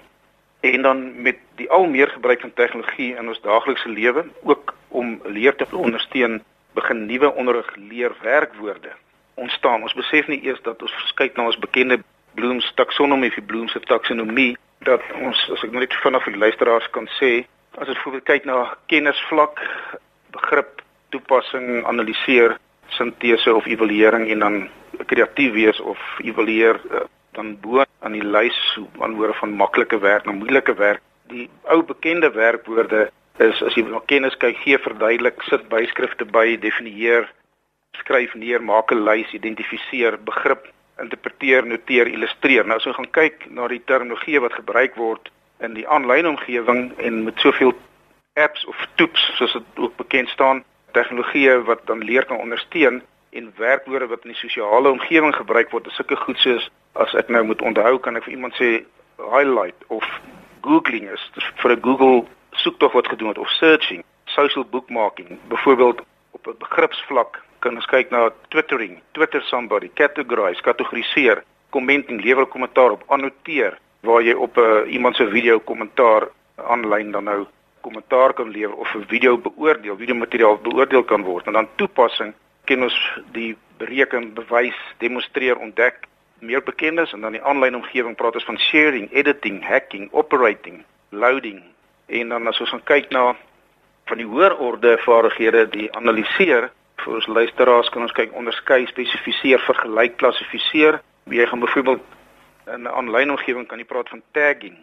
En 0.66 0.82
dan 0.82 1.22
met 1.22 1.38
die 1.56 1.70
al 1.70 1.86
meer 1.86 2.10
gebruik 2.10 2.42
van 2.42 2.54
tegnologie 2.54 3.14
in 3.16 3.28
ons 3.28 3.42
daaglikse 3.42 3.90
lewe 3.90 4.26
ook 4.44 4.74
om 4.88 5.20
leer 5.26 5.56
te 5.56 5.68
ondersteun 5.72 6.42
begin 6.74 7.06
nuwe 7.06 7.34
onderrig 7.34 7.76
leer 7.76 8.16
werkwoorde 8.22 8.92
ontstaan. 9.34 9.82
Ons 9.82 9.94
besef 9.94 10.28
nie 10.28 10.42
eers 10.44 10.62
dat 10.62 10.82
ons 10.82 11.14
kyk 11.16 11.36
na 11.36 11.46
ons 11.46 11.60
bekende 11.60 12.02
Bloom's 12.36 12.72
taksonomie 12.76 13.30
of 13.30 13.46
Bloom's 13.46 13.78
taksonomie 13.86 14.58
dat 14.84 15.02
ons 15.22 15.50
as 15.54 15.64
ek 15.64 15.72
net 15.72 15.94
vinnig 16.04 16.24
vir 16.24 16.34
die 16.34 16.42
luisteraars 16.42 16.90
kan 16.98 17.08
sê 17.20 17.46
As 17.76 17.90
ons 17.92 18.00
voorbeeld 18.06 18.24
kyk 18.24 18.46
na 18.48 18.58
kennisvlak, 18.88 19.60
begrip, 20.32 20.80
toepassing, 21.12 21.82
analiseer, 21.84 22.56
sintese 22.96 23.52
of 23.52 23.68
evaluering 23.68 24.30
en 24.32 24.44
dan 24.46 24.56
kreatief 25.10 25.52
wees 25.58 25.82
of 25.84 26.00
evalueer 26.24 26.80
eh, 26.92 27.04
dan 27.36 27.58
bo 27.60 27.84
aan 27.84 28.16
die 28.16 28.24
lys 28.24 28.56
aanhoor 29.04 29.36
van 29.42 29.58
maklike 29.60 30.00
werk 30.00 30.24
na 30.24 30.38
moeilike 30.38 30.78
werk. 30.80 31.04
Die 31.28 31.50
ou 31.68 31.82
bekende 31.84 32.32
werkwoorde 32.32 33.10
is 33.44 33.60
as 33.68 33.76
jy 33.76 33.84
na 33.90 34.00
kennis 34.08 34.40
kyk, 34.40 34.62
gee 34.64 34.80
verduidelik, 34.80 35.44
sit 35.50 35.68
byskrifte 35.68 36.24
by, 36.32 36.56
definieer, 36.56 37.28
skryf 38.00 38.40
neer, 38.40 38.64
maak 38.64 38.96
'n 38.96 39.04
lys, 39.04 39.36
identifiseer, 39.36 40.16
begrip, 40.24 40.72
interpreteer, 41.04 41.68
noteer, 41.68 42.08
illustreer. 42.08 42.64
Nou 42.64 42.80
as 42.80 42.88
ons 42.88 42.96
gaan 42.96 43.12
kyk 43.12 43.50
na 43.52 43.68
die 43.68 43.84
terminologie 43.84 44.40
wat 44.40 44.62
gebruik 44.64 44.96
word 44.96 45.35
in 45.60 45.74
die 45.74 45.88
aanlyn 45.88 46.28
omgewing 46.28 46.98
en 46.98 47.24
met 47.24 47.40
soveel 47.40 47.74
apps 48.34 48.66
of 48.66 48.88
tools 48.96 49.32
soos 49.38 49.54
dit 49.54 49.64
ook 49.76 49.96
bekend 49.96 50.30
staan, 50.30 50.64
tegnologieë 50.92 51.62
wat 51.68 51.86
dan 51.86 52.04
leer 52.04 52.26
kan 52.26 52.38
ondersteun 52.38 53.02
en 53.30 53.54
werkwoorde 53.58 54.08
wat 54.08 54.24
in 54.24 54.32
die 54.32 54.40
sosiale 54.40 54.90
omgewing 54.90 55.36
gebruik 55.36 55.72
word, 55.72 55.88
is 55.88 55.96
sulke 55.96 56.16
goed 56.16 56.40
soos 56.44 56.70
as 56.94 57.14
ek 57.20 57.32
nou 57.32 57.44
moet 57.44 57.62
onthou 57.62 57.98
kan 58.00 58.16
ek 58.16 58.28
vir 58.28 58.36
iemand 58.38 58.56
sê 58.60 58.70
highlight 59.20 59.88
of 59.88 60.04
googling 60.64 61.08
is 61.12 61.24
vir 61.62 61.72
'n 61.76 61.82
Google 61.82 62.28
soektog 62.52 62.92
wat 62.92 63.08
gedoen 63.08 63.28
word 63.28 63.38
of 63.38 63.50
searching, 63.60 64.04
social 64.26 64.66
bookmarking, 64.66 65.40
byvoorbeeld 65.48 66.02
op 66.32 66.48
'n 66.48 66.58
begripsvlak 66.60 67.42
kan 67.60 67.76
ons 67.76 67.86
kyk 67.86 68.10
na 68.10 68.30
twittering, 68.50 69.02
twitter 69.12 69.42
somebody, 69.42 69.90
categorize, 69.94 70.62
kategoriseer, 70.62 71.44
commenting, 71.70 72.22
lewer 72.24 72.46
kommentaar 72.46 72.92
op, 72.92 73.04
annoteer, 73.08 73.78
waar 74.06 74.24
jy 74.24 74.34
op 74.34 74.58
'n 74.58 74.60
uh, 74.60 74.80
eh, 74.80 74.94
iemand 74.94 75.16
se 75.16 75.28
video 75.30 75.60
kommentaar 75.60 76.28
aanlyn 76.56 77.12
dan 77.12 77.24
nou 77.24 77.46
kommentaar 77.82 78.34
kan 78.34 78.50
lewer 78.50 78.76
of 78.76 78.94
'n 78.96 79.06
video 79.08 79.38
beoordeel, 79.38 79.98
video 79.98 80.16
materiaal 80.16 80.58
beoordeel 80.58 81.04
kan 81.04 81.24
word 81.24 81.46
en 81.48 81.54
dan 81.54 81.68
toepassing 81.76 82.34
ken 82.64 82.84
ons 82.84 83.20
die 83.32 83.58
bereken, 83.78 84.34
bewys, 84.34 84.80
demonstreer, 84.98 85.58
ontdek 85.58 86.08
meer 86.40 86.64
bekendes 86.64 87.14
en 87.14 87.22
dan 87.22 87.32
die 87.32 87.44
aanlyn 87.44 87.76
omgewing 87.76 88.16
praat 88.16 88.34
ons 88.34 88.46
van 88.46 88.60
sharing, 88.60 89.12
editing, 89.12 89.64
hacking, 89.64 90.10
operating, 90.12 90.84
loading 91.10 91.64
en 92.06 92.30
dan 92.30 92.48
as 92.48 92.60
ons 92.60 92.70
gaan 92.70 92.84
kyk 92.84 93.10
na 93.10 93.36
van 94.06 94.18
die 94.18 94.28
hoër 94.28 94.58
orde 94.58 94.98
vaardighede 94.98 95.70
die 95.70 95.92
analiseer 95.92 96.70
vir 97.06 97.18
ons 97.20 97.28
luisteraars 97.28 97.90
kan 97.94 98.06
ons 98.06 98.16
kyk 98.18 98.34
onderskei, 98.38 98.86
spesifiseer, 98.90 99.62
vergelyk, 99.66 100.18
klassifiseer. 100.22 101.00
Jy 101.30 101.46
gaan 101.50 101.64
byvoorbeeld 101.64 102.04
in 102.74 102.82
'n 102.82 102.88
aanlyn 102.88 103.30
omgewing 103.30 103.68
kan 103.68 103.78
jy 103.78 103.86
praat 103.86 104.10
van 104.10 104.22
tagging, 104.32 104.78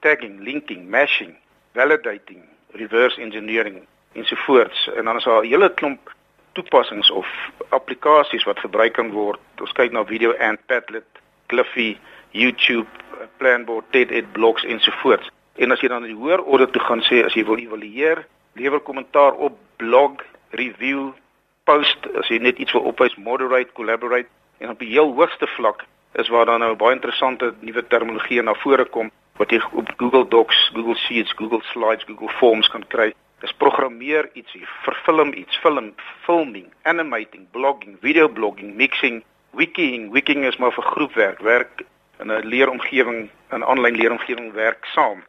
tagging, 0.00 0.40
linking, 0.40 0.88
mashing, 0.88 1.34
validating, 1.74 2.42
reverse 2.72 3.20
engineering 3.20 3.86
ensovoorts 4.12 4.90
en 4.96 5.04
dan 5.04 5.16
is 5.16 5.24
daar 5.24 5.42
'n 5.42 5.48
hele 5.48 5.74
klomp 5.74 6.14
toepassings 6.52 7.10
of 7.10 7.28
applikasies 7.68 8.44
wat 8.44 8.58
gebruik 8.58 8.92
kan 8.92 9.10
word. 9.10 9.38
Ons 9.60 9.72
kyk 9.72 9.92
na 9.92 10.04
video 10.04 10.32
and 10.32 10.58
Padlet, 10.66 11.06
Cliffy, 11.46 11.98
YouTube, 12.30 12.88
Planboard, 13.36 13.84
TED 13.90 14.32
blogs 14.32 14.64
ensovoorts. 14.64 15.30
En 15.54 15.70
as 15.70 15.80
jy 15.80 15.88
dan 15.88 16.04
in 16.04 16.14
die 16.14 16.22
hoër 16.22 16.42
orde 16.42 16.70
toe 16.70 16.82
gaan 16.82 17.02
sê 17.02 17.24
as 17.24 17.34
jy 17.34 17.44
wil 17.44 17.58
evalueer, 17.58 18.26
lewer 18.52 18.80
kommentaar 18.80 19.32
op 19.32 19.58
blog, 19.76 20.22
review, 20.50 21.12
post, 21.64 22.06
as 22.14 22.28
jy 22.28 22.38
net 22.38 22.58
iets 22.58 22.72
wil 22.72 22.82
opwys, 22.82 23.14
moderate, 23.14 23.72
collaborate 23.72 24.28
en 24.58 24.70
op 24.70 24.78
die 24.78 24.88
heel 24.88 25.12
hoogste 25.14 25.46
vlak 25.46 25.86
is 26.12 26.28
waar 26.28 26.46
dan 26.46 26.60
nou 26.60 26.74
baie 26.76 26.94
interessante 26.94 27.54
nuwe 27.60 27.86
terminologie 27.86 28.42
na 28.42 28.54
vore 28.54 28.84
kom 28.84 29.10
wat 29.40 29.50
jy 29.50 29.60
op 29.72 29.88
Google 29.96 30.26
Docs, 30.28 30.70
Google 30.74 30.94
Sheets, 30.94 31.32
Google 31.32 31.62
Slides, 31.72 32.04
Google 32.04 32.28
Forms 32.28 32.68
kan 32.68 32.84
kry. 32.92 33.12
Dis 33.40 33.54
programmeer 33.56 34.28
ietsie, 34.36 34.66
verfilm 34.84 35.32
iets, 35.32 35.56
film, 35.64 35.94
filming, 36.26 36.66
animating, 36.82 37.46
blogging, 37.54 37.96
video 38.04 38.28
blogging, 38.28 38.74
mixing, 38.76 39.22
wikiing. 39.56 40.10
Wikiing 40.12 40.44
is 40.44 40.58
maar 40.60 40.74
vir 40.76 40.84
groepwerk, 40.92 41.40
werk 41.40 41.84
in 42.20 42.28
'n 42.28 42.44
leeromgewing, 42.52 43.30
'n 43.52 43.64
aanlyn 43.64 43.96
leeromgewing 43.96 44.52
werk 44.52 44.84
saam. 44.84 45.24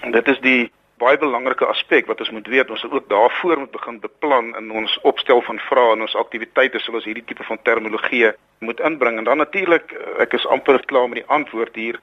En 0.00 0.12
dit 0.12 0.28
is 0.28 0.40
die 0.40 0.70
baie 1.00 1.18
belangrike 1.20 1.66
aspek 1.68 2.06
wat 2.08 2.20
ons 2.24 2.32
moet 2.32 2.48
weet. 2.48 2.70
Ons 2.70 2.82
moet 2.82 2.98
ook 2.98 3.08
daarvoor 3.08 3.58
moet 3.58 3.70
begin 3.70 4.00
beplan 4.00 4.52
in 4.56 4.70
ons 4.70 4.98
opstel 5.02 5.42
van 5.42 5.58
vrae 5.68 5.92
en 5.92 6.04
ons 6.06 6.16
aktiwiteite 6.16 6.80
soos 6.80 7.04
hierdie 7.04 7.24
tipe 7.24 7.44
van 7.44 7.60
terminologie 7.62 8.32
moet 8.64 8.80
inbring. 8.80 9.18
En 9.18 9.24
dan 9.24 9.36
natuurlik, 9.36 9.92
eh, 9.92 10.22
ek 10.24 10.32
is 10.32 10.46
amper 10.46 10.84
klaar 10.84 11.08
met 11.08 11.20
die 11.22 11.28
antwoord 11.28 11.74
hier. 11.74 12.00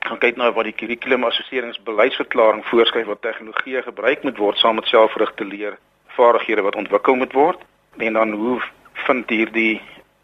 Gaan 0.00 0.18
kyk 0.18 0.36
nou 0.36 0.52
wat 0.52 0.64
die 0.64 0.72
kurrikulum 0.72 1.24
assesseringsbeleidsverklaring 1.24 2.64
voorskryf 2.64 3.06
wat 3.06 3.22
tegnologie 3.22 3.82
gebruik 3.82 4.22
moet 4.22 4.38
word 4.38 4.58
saam 4.58 4.74
met 4.74 4.86
selfgerigte 4.86 5.44
leer 5.44 5.78
vaardighede 6.16 6.62
wat 6.62 6.76
ontwikkel 6.76 7.14
moet 7.14 7.32
word. 7.32 7.60
En 7.96 8.12
dan 8.12 8.32
hoe 8.32 8.60
vind 8.92 9.30
hierdie 9.30 9.80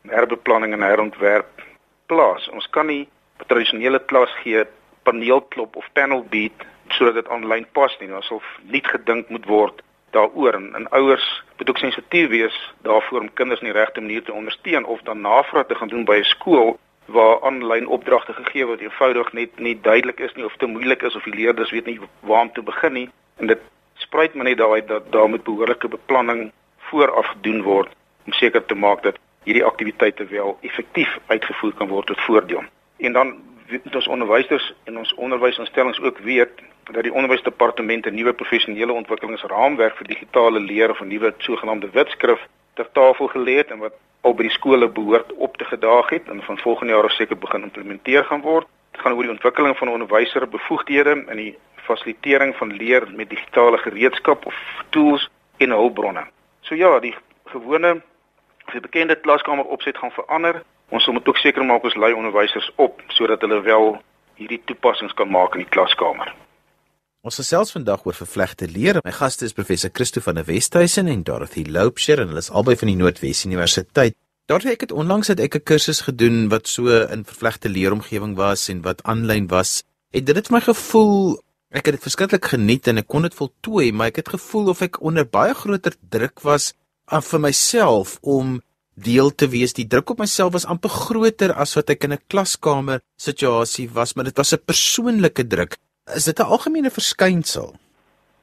herbeplanning 0.09 0.73
en 0.73 0.83
herontwerp 0.83 1.63
plaas? 2.07 2.49
Ons 2.49 2.69
kan 2.71 2.87
nie 2.87 3.09
tradisionele 3.47 4.01
klas 4.05 4.33
gee 4.43 4.65
paneelklop 5.03 5.77
of 5.77 5.89
panel 5.93 6.25
beat 6.31 6.67
sodat 6.99 7.15
dit 7.21 7.29
aanlyn 7.29 7.67
pas 7.73 7.95
nie, 8.01 8.11
asof 8.13 8.45
nie 8.75 8.83
gedink 8.85 9.31
moet 9.33 9.47
word 9.47 9.83
daaroor. 10.17 10.59
En, 10.59 10.75
en 10.75 10.89
ouers 10.99 11.29
moet 11.59 11.71
ook 11.71 11.79
sensitief 11.79 12.29
wees 12.29 12.59
daarvoor 12.87 13.21
om 13.21 13.33
kinders 13.41 13.61
in 13.61 13.71
die 13.71 13.79
regte 13.79 14.01
manier 14.01 14.23
te 14.23 14.33
ondersteun 14.33 14.85
of 14.85 15.01
dan 15.07 15.21
navraag 15.21 15.67
te 15.67 15.75
gaan 15.75 15.89
doen 15.89 16.05
by 16.05 16.19
'n 16.19 16.33
skool 16.35 16.79
waar 17.09 17.41
aanlyn 17.43 17.87
opdragte 17.87 18.33
gegee 18.33 18.67
word 18.67 18.81
eenvoudig 18.81 19.33
net 19.33 19.59
nie 19.59 19.81
duidelik 19.81 20.21
is 20.21 20.35
nie 20.35 20.45
of 20.45 20.57
te 20.57 20.67
moeilik 20.67 21.03
is 21.03 21.17
of 21.17 21.25
die 21.25 21.35
leerders 21.35 21.71
weet 21.71 21.87
nie 21.87 22.01
waar 22.21 22.43
om 22.43 22.53
te 22.53 22.63
begin 22.63 22.93
nie. 22.93 23.09
En 23.37 23.47
dit 23.47 23.61
spruit 23.95 24.35
maar 24.35 24.45
net 24.45 24.59
daai 24.59 24.85
dat 24.87 25.13
daar 25.13 25.31
met 25.31 25.45
behoorlike 25.45 25.89
beplanning 25.89 26.53
vooraf 26.79 27.27
gedoen 27.27 27.63
word 27.63 27.89
om 28.27 28.33
seker 28.33 28.65
te 28.65 28.75
maak 28.75 29.03
dat 29.03 29.17
hierdie 29.45 29.65
aktiwiteite 29.65 30.27
wel 30.27 30.59
effektief 30.61 31.19
uitgevoer 31.27 31.75
kan 31.75 31.89
word 31.89 32.07
tot 32.07 32.21
voordeel. 32.21 32.63
En 32.97 33.13
dan 33.13 33.35
weet 33.69 33.95
ons 33.95 34.09
onderwysers 34.09 34.73
en 34.85 34.99
ons 34.99 35.15
onderwysinstellings 35.15 36.01
ook 36.01 36.19
weet 36.19 36.51
dat 36.95 37.03
die 37.03 37.13
onderwysdepartement 37.13 38.07
'n 38.07 38.15
nuwe 38.15 38.33
professionele 38.33 38.93
ontwikkelingsraamwerk 38.93 39.97
vir 39.97 40.07
digitale 40.07 40.61
leer 40.61 40.91
of 40.91 41.01
'n 41.01 41.09
nuwe 41.09 41.35
sogenaamde 41.39 41.91
wetskrif 41.91 42.41
ter 42.75 42.89
tafel 42.93 43.29
gelê 43.29 43.57
het 43.57 43.71
en 43.71 43.79
wat 43.79 43.93
al 44.21 44.35
by 44.35 44.43
die 44.43 44.57
skole 44.59 44.89
behoort 44.89 45.33
op 45.33 45.57
te 45.57 45.65
gedaag 45.65 46.11
het 46.11 46.29
en 46.29 46.43
van 46.43 46.59
volgende 46.59 46.93
jaar 46.93 47.11
seker 47.11 47.39
begin 47.39 47.63
implementeer 47.63 48.25
gaan 48.25 48.41
word. 48.41 48.67
Dit 48.93 49.01
gaan 49.01 49.13
oor 49.13 49.23
die 49.23 49.31
ontwikkeling 49.31 49.77
van 49.77 49.89
onderwyser 49.89 50.49
bevoegdhede 50.49 51.25
en 51.27 51.37
die 51.37 51.59
fasilitering 51.75 52.57
van 52.57 52.73
leer 52.73 53.07
met 53.15 53.31
digitale 53.31 53.79
gereedskap 53.79 54.47
of 54.47 54.57
tools 54.89 55.29
en 55.57 55.71
hulpbronne. 55.71 56.27
So 56.61 56.75
ja, 56.75 56.99
die 57.01 57.15
gewone 57.45 58.03
die 58.73 58.81
bekende 58.81 59.17
klaskamer 59.17 59.65
opset 59.65 59.99
gaan 59.99 60.11
verander. 60.11 60.63
Ons 60.89 61.07
moet 61.07 61.29
ook 61.29 61.37
seker 61.37 61.65
maak 61.65 61.85
ons 61.85 61.97
lei 61.97 62.13
onderwysers 62.13 62.73
op 62.77 63.01
sodat 63.07 63.41
hulle 63.41 63.61
wel 63.61 64.03
hierdie 64.35 64.61
toepassings 64.65 65.15
kan 65.15 65.31
maak 65.31 65.55
in 65.55 65.65
die 65.65 65.73
klaskamer. 65.73 66.35
Ons 67.29 67.43
gesels 67.43 67.75
vandag 67.75 68.07
oor 68.09 68.17
vervlegte 68.17 68.65
leer. 68.73 69.03
My 69.05 69.13
gaste 69.13 69.45
is 69.45 69.53
professor 69.53 69.91
Christo 69.93 70.23
van 70.25 70.39
der 70.39 70.47
Westhuizen 70.49 71.11
en 71.13 71.27
Dorothy 71.29 71.67
Loupsher 71.69 72.23
en 72.23 72.31
hulle 72.31 72.41
is 72.41 72.49
albei 72.49 72.73
van 72.81 72.89
die 72.89 72.97
Noordwes 72.97 73.43
Universiteit. 73.45 74.15
Dorothy, 74.49 74.71
ek 74.73 74.87
het 74.87 74.95
onlangs 74.97 75.29
het 75.29 75.43
ek 75.45 75.59
'n 75.59 75.67
kursus 75.71 76.01
gedoen 76.07 76.49
wat 76.49 76.65
so 76.67 76.89
in 76.89 77.27
vervlegte 77.29 77.69
leeromgewing 77.69 78.33
was 78.37 78.71
en 78.73 78.81
wat 78.81 79.03
aanlyn 79.05 79.47
was. 79.49 79.83
En 80.17 80.25
dit 80.25 80.37
het 80.37 80.49
my 80.51 80.61
gevoel 80.61 81.37
ek 81.69 81.85
het 81.85 81.95
dit 81.97 82.07
verskriklik 82.09 82.49
geniet 82.49 82.89
en 82.89 82.97
ek 82.97 83.09
kon 83.09 83.23
dit 83.23 83.35
voltooi, 83.35 83.93
maar 83.93 84.07
ek 84.07 84.25
het 84.25 84.29
gevoel 84.29 84.69
of 84.69 84.81
ek 84.81 85.03
onder 85.03 85.29
baie 85.29 85.53
groter 85.53 85.93
druk 86.09 86.41
was 86.41 86.73
af 87.05 87.27
vir 87.27 87.41
myself 87.41 88.19
om 88.23 88.63
deel 88.95 89.35
te 89.35 89.49
wees. 89.49 89.75
Die 89.75 89.87
druk 89.87 90.11
op 90.11 90.19
myself 90.19 90.53
was 90.53 90.65
amper 90.65 90.91
groter 90.91 91.53
as 91.53 91.75
wat 91.75 91.91
ek 91.91 92.05
in 92.05 92.13
'n 92.13 92.25
klaskamer 92.27 93.01
situasie 93.19 93.91
was, 93.91 94.15
maar 94.15 94.25
dit 94.25 94.37
was 94.37 94.55
'n 94.55 94.65
persoonlike 94.65 95.47
druk. 95.47 95.77
Is 96.15 96.25
dit 96.25 96.39
'n 96.39 96.43
algemene 96.43 96.91
verskynsel? 96.91 97.75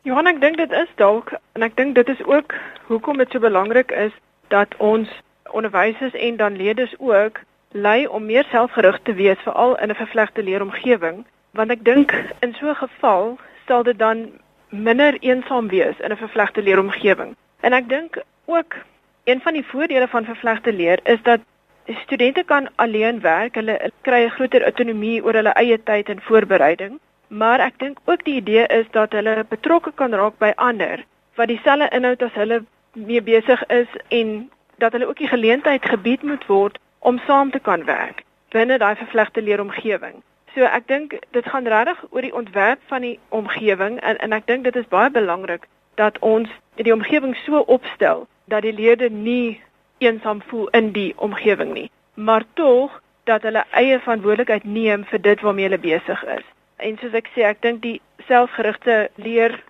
Johan, 0.01 0.27
ek 0.27 0.41
dink 0.41 0.57
dit 0.57 0.71
is 0.71 0.91
dalk 0.95 1.31
en 1.53 1.61
ek 1.61 1.75
dink 1.75 1.95
dit 1.95 2.07
is 2.09 2.23
ook 2.25 2.53
hoekom 2.87 3.17
dit 3.17 3.31
so 3.31 3.39
belangrik 3.39 3.91
is 3.91 4.11
dat 4.47 4.75
ons 4.77 5.09
onderwysers 5.51 6.13
en 6.13 6.37
dan 6.37 6.55
leerders 6.55 6.93
ook 6.97 7.39
lei 7.71 8.07
om 8.07 8.25
meer 8.25 8.45
selfgerig 8.51 8.99
te 9.03 9.13
wees 9.13 9.39
veral 9.43 9.77
in 9.77 9.89
'n 9.89 9.95
vervlegte 9.95 10.43
leeromgewing, 10.43 11.25
want 11.51 11.71
ek 11.71 11.83
dink 11.83 12.13
in 12.39 12.53
so 12.53 12.69
'n 12.69 12.75
geval 12.75 13.37
sal 13.67 13.83
dit 13.83 13.97
dan 13.99 14.31
minder 14.69 15.17
eensaam 15.19 15.67
wees 15.67 15.97
in 15.99 16.11
'n 16.11 16.17
vervlegte 16.17 16.61
leeromgewing. 16.61 17.35
En 17.59 17.73
ek 17.73 17.89
dink 17.89 18.21
ook 18.45 18.75
een 19.23 19.41
van 19.41 19.53
die 19.53 19.65
voordele 19.65 20.07
van 20.07 20.25
vervlegte 20.25 20.73
leer 20.73 20.99
is 21.03 21.21
dat 21.23 21.39
studente 21.85 22.43
kan 22.43 22.69
alleen 22.75 23.19
werk. 23.21 23.55
Hulle 23.55 23.91
kry 24.01 24.23
'n 24.23 24.29
groter 24.29 24.63
autonomie 24.63 25.23
oor 25.23 25.33
hulle 25.33 25.53
eie 25.53 25.83
tyd 25.83 26.09
en 26.09 26.21
voorbereiding. 26.21 26.99
Maar 27.35 27.59
ek 27.59 27.79
dink 27.79 27.97
ook 28.05 28.23
die 28.23 28.35
idee 28.39 28.65
is 28.67 28.85
dat 28.91 29.11
hulle 29.11 29.45
betrokke 29.49 29.91
kan 29.99 30.13
raak 30.13 30.37
by 30.39 30.51
ander 30.55 31.03
wat 31.35 31.51
dieselfde 31.51 31.89
inhoud 31.97 32.21
as 32.23 32.37
hulle 32.39 32.61
mee 32.93 33.21
besig 33.21 33.65
is 33.67 33.91
en 34.07 34.29
dat 34.77 34.91
hulle 34.95 35.07
ook 35.07 35.19
die 35.19 35.27
geleentheid 35.27 35.85
gebied 35.85 36.23
moet 36.23 36.45
word 36.47 36.79
om 36.99 37.19
saam 37.27 37.51
te 37.51 37.59
kan 37.59 37.83
werk 37.89 38.23
binne 38.55 38.77
daai 38.77 38.95
vervlegte 38.95 39.41
leeromgewing. 39.41 40.21
So 40.53 40.63
ek 40.63 40.87
dink 40.87 41.17
dit 41.35 41.51
gaan 41.51 41.67
regtig 41.67 42.05
oor 42.09 42.23
die 42.23 42.35
ontwerp 42.41 42.79
van 42.91 43.03
die 43.03 43.19
omgewing 43.29 43.99
en 43.99 44.17
en 44.23 44.35
ek 44.39 44.47
dink 44.47 44.63
dit 44.63 44.79
is 44.79 44.87
baie 44.95 45.11
belangrik 45.11 45.67
dat 45.99 46.19
ons 46.19 46.49
die 46.79 46.95
omgewing 46.95 47.35
so 47.43 47.65
opstel 47.77 48.27
dat 48.47 48.63
die 48.63 48.75
leerders 48.79 49.11
nie 49.11 49.59
eensaam 49.97 50.41
voel 50.47 50.67
in 50.79 50.91
die 50.95 51.11
omgewing 51.17 51.73
nie, 51.73 51.89
maar 52.13 52.47
tog 52.53 53.01
dat 53.23 53.43
hulle 53.43 53.67
eie 53.71 53.99
verantwoordelikheid 53.99 54.63
neem 54.63 55.03
vir 55.11 55.21
dit 55.21 55.41
waarmee 55.41 55.67
hulle 55.67 55.83
besig 55.91 56.23
is. 56.39 56.45
En 56.77 56.97
soos 57.01 57.13
ek 57.13 57.29
sê, 57.33 57.45
ek 57.47 57.61
dink 57.61 57.81
die 57.81 58.01
selfgerigte 58.27 59.09
leer 59.15 59.63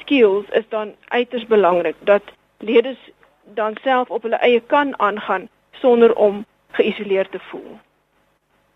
skills 0.00 0.48
is 0.58 0.66
dan 0.72 0.94
uiters 1.08 1.46
belangrik 1.46 1.96
dat 2.08 2.22
leerders 2.64 3.00
dan 3.54 3.76
self 3.82 4.10
op 4.10 4.22
hulle 4.26 4.40
eie 4.44 4.60
kan 4.60 4.94
aangaan 4.98 5.48
sonder 5.80 6.14
om 6.14 6.44
geïsoleerd 6.76 7.30
te 7.32 7.40
voel. 7.50 7.78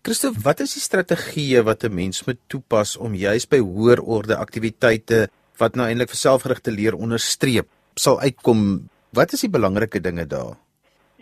Christof, 0.03 0.39
wat 0.43 0.59
is 0.59 0.73
die 0.75 0.83
strategieë 0.83 1.63
wat 1.63 1.83
'n 1.83 1.93
mens 1.93 2.25
moet 2.25 2.39
toepas 2.47 2.97
om 2.97 3.13
juis 3.15 3.47
by 3.47 3.59
hoër 3.59 4.01
orde 4.01 4.35
aktiwiteite 4.35 5.27
wat 5.57 5.75
nou 5.75 5.87
eintlik 5.87 6.09
vir 6.09 6.17
selfgerigte 6.17 6.71
leer 6.71 6.95
onderstreep 6.95 7.67
sal 7.95 8.19
uitkom 8.19 8.89
Wat 9.13 9.29
is 9.35 9.43
die 9.45 9.51
belangrike 9.53 9.99
dinge 10.01 10.25
daar? 10.25 10.55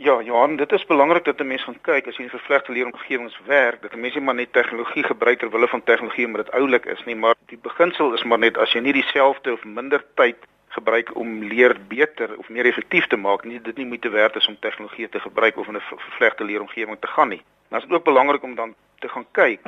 Ja, 0.01 0.22
Johan, 0.22 0.55
dit 0.55 0.72
is 0.72 0.86
belangrik 0.86 1.24
dat 1.24 1.39
'n 1.39 1.48
mens 1.48 1.63
gaan 1.63 1.81
kyk 1.81 2.08
as 2.08 2.17
jy 2.17 2.24
in 2.24 2.29
vervlegte 2.29 2.72
leeromgewings 2.72 3.39
werk, 3.46 3.81
dat 3.81 3.93
'n 3.93 4.00
mens 4.00 4.13
nie 4.13 4.24
maar 4.24 4.36
net 4.36 4.53
tegnologie 4.53 5.03
gebruik 5.03 5.39
ter 5.39 5.50
wille 5.50 5.67
van 5.67 5.84
tegnologie 5.84 6.25
omdat 6.25 6.46
dit 6.46 6.53
oulik 6.53 6.86
is 6.86 7.03
nie, 7.03 7.15
maar 7.15 7.36
die 7.46 7.58
beginsel 7.58 8.13
is 8.13 8.24
maar 8.24 8.39
net 8.39 8.58
as 8.58 8.72
jy 8.72 8.79
nie 8.79 8.93
dieselfde 8.93 9.53
of 9.53 9.63
minder 9.63 10.03
tyd 10.13 10.36
gebruik 10.67 11.15
om 11.15 11.43
leer 11.43 11.77
beter 11.88 12.38
of 12.38 12.50
meer 12.50 12.65
effektief 12.65 13.08
te 13.08 13.17
maak 13.17 13.43
nie, 13.43 13.62
dit 13.62 13.77
nie 13.77 13.86
moeite 13.86 14.10
werd 14.10 14.36
is 14.36 14.48
om 14.48 14.60
tegnologie 14.60 15.10
te 15.10 15.20
gebruik 15.20 15.58
of 15.58 15.67
in 15.67 15.75
'n 15.75 15.81
vervlegte 15.81 16.43
leeromgewing 16.43 16.98
te 17.00 17.08
gaan 17.08 17.29
nie. 17.29 17.41
Maar 17.67 17.79
dit 17.79 17.89
is 17.89 17.96
ook 17.96 18.03
belangrik 18.03 18.43
om 18.43 18.55
dan 18.55 18.75
te 19.00 19.10
gaan 19.10 19.25
kyk. 19.31 19.60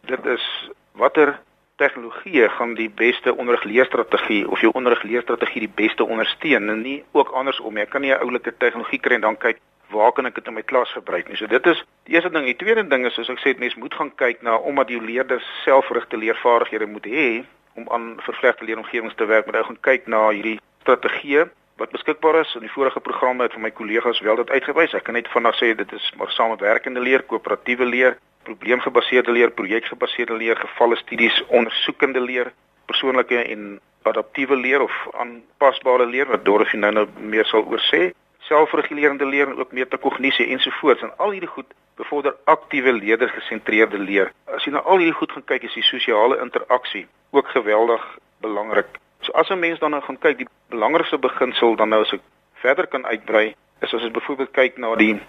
Dit 0.00 0.26
is 0.26 0.70
watter 0.92 1.40
tegnologie 1.76 2.48
gaan 2.48 2.74
die 2.74 2.90
beste 2.90 3.36
onderrigleerstrategie 3.36 4.50
of 4.50 4.60
jou 4.60 4.72
onderrigleerstrategie 4.72 5.60
die 5.60 5.74
beste 5.74 6.04
ondersteun 6.04 6.68
en 6.68 6.80
nie 6.80 7.04
ook 7.12 7.28
andersom 7.28 7.74
nie. 7.74 7.82
Ek 7.82 7.90
kan 7.90 8.00
nie 8.00 8.12
'n 8.12 8.20
oulike 8.20 8.56
tegnologie 8.56 9.00
kry 9.00 9.14
en 9.14 9.20
dan 9.20 9.36
kyk 9.36 9.58
waar 9.90 10.12
kan 10.12 10.26
ek 10.26 10.34
dit 10.38 10.46
in 10.46 10.56
my 10.56 10.62
klas 10.62 10.92
gebruik 10.96 11.28
nie. 11.28 11.36
So 11.36 11.46
dit 11.50 11.66
is 11.66 11.84
die 12.08 12.14
eerste 12.14 12.30
ding. 12.34 12.46
Die 12.48 12.56
tweede 12.56 12.86
ding 12.88 13.06
is 13.06 13.14
soos 13.18 13.30
ek 13.32 13.42
sê, 13.42 13.54
mens 13.58 13.76
moet 13.80 13.94
gaan 13.94 14.12
kyk 14.20 14.42
na 14.46 14.56
omdat 14.56 14.92
jou 14.92 15.00
leerders 15.04 15.46
selfgerigte 15.64 16.20
leervaardighede 16.20 16.86
moet 16.90 17.08
hê 17.10 17.30
om 17.78 17.86
aan 17.94 18.12
vervlegte 18.26 18.66
leeromgewings 18.66 19.16
te 19.16 19.26
werk, 19.30 19.46
moet 19.46 19.60
hy 19.60 19.66
gaan 19.68 19.82
kyk 19.86 20.08
na 20.10 20.28
hierdie 20.30 20.58
strategieë 20.82 21.48
wat 21.80 21.92
beskikbaar 21.96 22.42
is 22.42 22.50
in 22.58 22.66
die 22.66 22.72
vorige 22.72 23.00
programme 23.00 23.46
het 23.46 23.54
van 23.56 23.62
my 23.64 23.70
kollegas 23.72 24.20
wel 24.20 24.36
dit 24.42 24.50
uitgewys. 24.50 24.92
Ek 24.92 25.06
kan 25.06 25.16
net 25.16 25.30
vinnig 25.32 25.56
sê 25.56 25.70
dit 25.76 25.92
is 25.96 26.08
maar 26.20 26.32
samewerkende 26.36 27.00
leer, 27.00 27.24
koöperatiewe 27.30 27.86
leer, 27.88 28.18
probleemgebaseerde 28.44 29.32
leer, 29.32 29.52
projekgebaseerde 29.56 30.36
leer, 30.36 30.60
gevalle 30.60 30.98
studies, 31.00 31.38
ondersoekende 31.48 32.20
leer, 32.20 32.52
persoonlike 32.90 33.38
en 33.54 33.78
adaptiewe 34.08 34.56
leer 34.56 34.84
of 34.84 34.96
aanpasbare 35.22 36.06
leer 36.06 36.28
wat 36.28 36.44
Dorothy 36.44 36.80
nou 36.80 36.92
nou 36.92 37.06
meer 37.32 37.48
sal 37.48 37.64
oor 37.64 37.80
sê, 37.88 38.10
selfregulerende 38.48 39.26
leer 39.26 39.48
en 39.48 39.58
ook 39.58 39.72
metakognisie 39.72 40.46
ensovoorts. 40.46 41.02
En 41.02 41.12
al 41.16 41.30
hierdie 41.30 41.48
goed 41.48 41.74
bevorder 41.96 42.36
aktiewe 42.44 42.92
leerdersgesentreerde 42.92 43.98
leer. 43.98 44.32
As 44.44 44.64
jy 44.64 44.72
na 44.72 44.82
al 44.82 45.02
hierdie 45.02 45.18
goed 45.18 45.32
gaan 45.32 45.44
kyk, 45.44 45.68
is 45.68 45.74
die 45.74 45.86
sosiale 45.86 46.40
interaksie 46.40 47.06
ook 47.30 47.48
geweldig 47.48 48.04
belangrik. 48.40 48.98
So 49.20 49.32
as 49.32 49.50
'n 49.50 49.58
mens 49.58 49.78
dan 49.78 49.90
nou 49.90 50.02
gaan 50.02 50.18
kyk, 50.18 50.38
die 50.38 50.48
belangrikste 50.68 51.18
beginsel 51.18 51.76
dan 51.76 51.88
nou 51.88 52.00
as 52.02 52.12
ek 52.12 52.20
verder 52.54 52.86
kan 52.86 53.06
uitbrei, 53.06 53.54
is 53.80 53.94
as 53.94 54.02
ons 54.02 54.12
byvoorbeeld 54.12 54.50
kyk 54.50 54.76
na 54.76 54.94
die 54.94 55.20